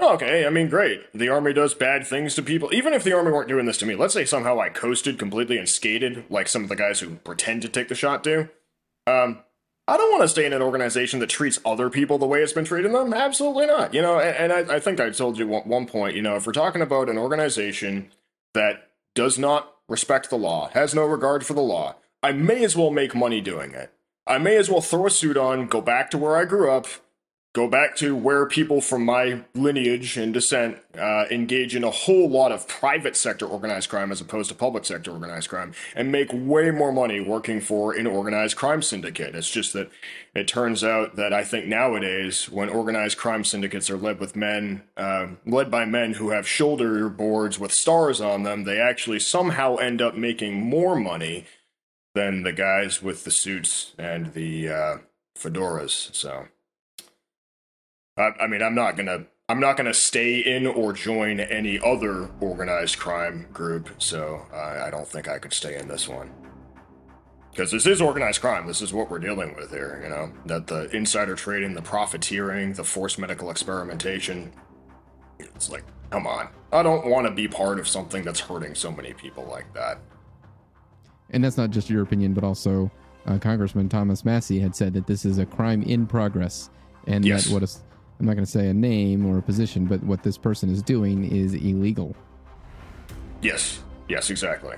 [0.00, 1.12] okay, I mean, great.
[1.12, 2.74] The army does bad things to people.
[2.74, 5.58] Even if the army weren't doing this to me, let's say somehow I coasted completely
[5.58, 8.48] and skated like some of the guys who pretend to take the shot do.
[9.06, 9.44] Um,
[9.86, 12.54] I don't want to stay in an organization that treats other people the way it's
[12.54, 13.12] been treating them.
[13.12, 13.92] Absolutely not.
[13.92, 16.46] You know, and, and I, I, think I told you one point, you know, if
[16.46, 18.10] we're talking about an organization
[18.54, 22.76] that does not respect the law, has no regard for the law, I may as
[22.76, 23.92] well make money doing it.
[24.26, 26.86] I may as well throw a suit on, go back to where I grew up,
[27.54, 32.28] go back to where people from my lineage and descent uh, engage in a whole
[32.28, 36.30] lot of private sector organized crime as opposed to public sector organized crime and make
[36.32, 39.36] way more money working for an organized crime syndicate.
[39.36, 39.88] It's just that
[40.34, 44.82] it turns out that I think nowadays, when organized crime syndicates are led with men,
[44.96, 49.76] uh, led by men who have shoulder boards with stars on them, they actually somehow
[49.76, 51.46] end up making more money
[52.16, 54.96] than the guys with the suits and the uh,
[55.38, 56.12] fedoras.
[56.12, 56.48] So.
[58.16, 61.78] I, I mean, I'm not gonna I'm not going to stay in or join any
[61.78, 66.30] other organized crime group, so I don't think I could stay in this one.
[67.50, 68.66] Because this is organized crime.
[68.66, 70.32] This is what we're dealing with here, you know?
[70.46, 74.50] That the insider trading, the profiteering, the forced medical experimentation.
[75.38, 76.48] It's like, come on.
[76.72, 79.98] I don't want to be part of something that's hurting so many people like that.
[81.30, 82.90] And that's not just your opinion, but also
[83.26, 86.70] uh, Congressman Thomas Massie had said that this is a crime in progress.
[87.06, 87.44] And yes.
[87.44, 87.82] that what is
[88.18, 90.82] I'm not going to say a name or a position, but what this person is
[90.82, 92.14] doing is illegal.
[93.42, 94.76] Yes, yes, exactly.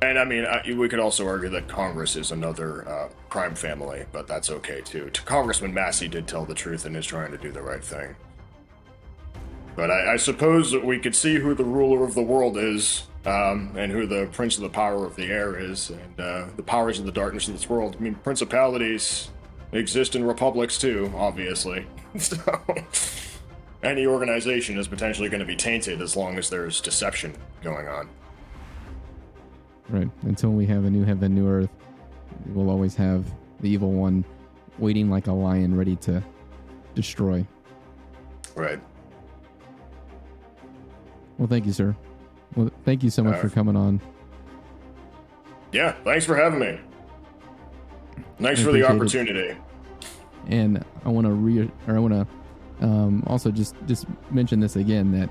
[0.00, 4.04] And I mean, I, we could also argue that Congress is another uh, crime family,
[4.12, 5.10] but that's okay too.
[5.24, 8.14] Congressman Massie did tell the truth and is trying to do the right thing.
[9.74, 13.04] But I, I suppose that we could see who the ruler of the world is,
[13.26, 16.62] um, and who the prince of the power of the air is, and uh, the
[16.62, 17.96] powers of the darkness of this world.
[17.98, 19.30] I mean, principalities
[19.72, 21.86] exist in republics too, obviously.
[22.20, 22.60] so
[23.82, 28.08] any organization is potentially going to be tainted as long as there's deception going on.
[29.88, 30.10] Right.
[30.22, 31.70] Until we have a new heaven, new earth,
[32.46, 33.24] we'll always have
[33.60, 34.24] the evil one
[34.78, 36.22] waiting like a lion ready to
[36.94, 37.46] destroy.
[38.54, 38.80] Right.
[41.38, 41.96] Well, thank you, sir.
[42.56, 44.00] Well, thank you so much uh, for coming on.
[45.72, 46.80] Yeah, thanks for having me.
[48.40, 49.50] Thanks I for the opportunity.
[49.50, 49.56] It.
[50.46, 52.26] And I want to re or I want to
[52.84, 55.28] um, also just just mention this again that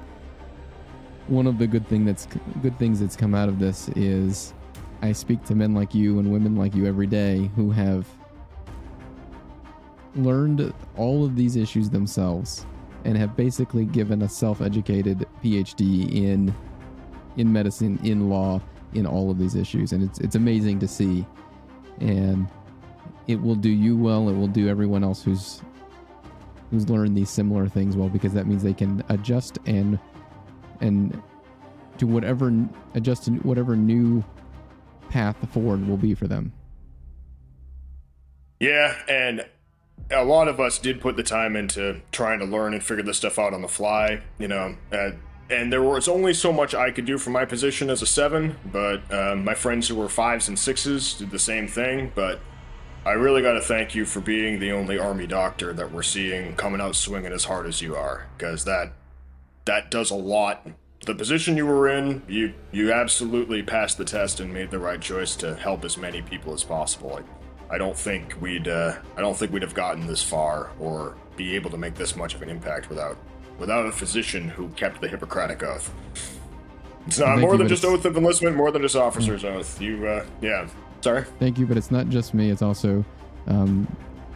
[1.27, 2.27] one of the good thing that's
[2.61, 4.53] good things that's come out of this is
[5.01, 8.07] I speak to men like you and women like you every day who have
[10.15, 12.65] learned all of these issues themselves
[13.05, 16.53] and have basically given a self-educated PhD in
[17.37, 18.59] in medicine, in law,
[18.93, 21.25] in all of these issues, and it's it's amazing to see.
[21.99, 22.47] And
[23.27, 24.29] it will do you well.
[24.29, 25.61] It will do everyone else who's
[26.71, 29.97] who's learned these similar things well because that means they can adjust and
[30.81, 31.21] and
[31.97, 32.53] to whatever
[32.93, 34.23] adjust to whatever new
[35.09, 36.53] path forward will be for them.
[38.59, 39.45] Yeah, and
[40.09, 43.17] a lot of us did put the time into trying to learn and figure this
[43.17, 44.75] stuff out on the fly, you know.
[44.91, 45.11] Uh,
[45.49, 48.57] and there was only so much I could do from my position as a seven,
[48.71, 52.11] but um, my friends who were fives and sixes did the same thing.
[52.15, 52.39] But
[53.07, 56.57] I really got to thank you for being the only army doctor that we're seeing
[56.57, 58.91] coming out swinging as hard as you are, because that
[59.63, 60.67] that does a lot.
[61.05, 64.99] The position you were in, you you absolutely passed the test and made the right
[64.99, 67.21] choice to help as many people as possible.
[67.69, 71.15] I, I don't think we'd uh, I don't think we'd have gotten this far or
[71.37, 73.17] be able to make this much of an impact without
[73.57, 75.93] without a physician who kept the Hippocratic oath.
[77.05, 79.79] It's not more than just oath of enlistment, more than just officer's oath.
[79.81, 80.67] You, uh, yeah,
[81.01, 81.23] Sorry.
[81.39, 82.49] Thank you, but it's not just me.
[82.49, 83.05] It's also
[83.47, 83.87] um,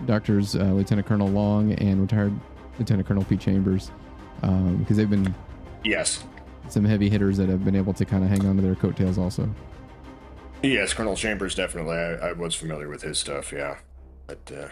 [0.05, 2.33] doctors uh, Lieutenant Colonel Long and retired
[2.79, 3.91] Lieutenant Colonel Pete Chambers
[4.35, 5.35] because um, they've been
[5.83, 6.23] yes
[6.69, 9.17] some heavy hitters that have been able to kind of hang on to their coattails
[9.17, 9.49] also.
[10.63, 11.95] Yes, Colonel Chambers definitely.
[11.95, 13.51] I, I was familiar with his stuff.
[13.51, 13.77] Yeah,
[14.27, 14.67] but uh...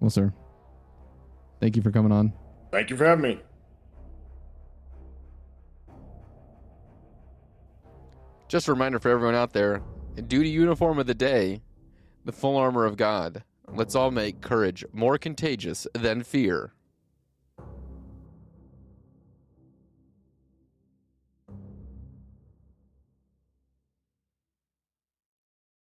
[0.00, 0.32] well, sir,
[1.60, 2.32] thank you for coming on.
[2.72, 3.40] Thank you for having me.
[8.48, 9.82] Just a reminder for everyone out there
[10.22, 11.60] duty uniform of the day,
[12.24, 13.42] the full armor of God.
[13.68, 16.72] Let's all make courage more contagious than fear.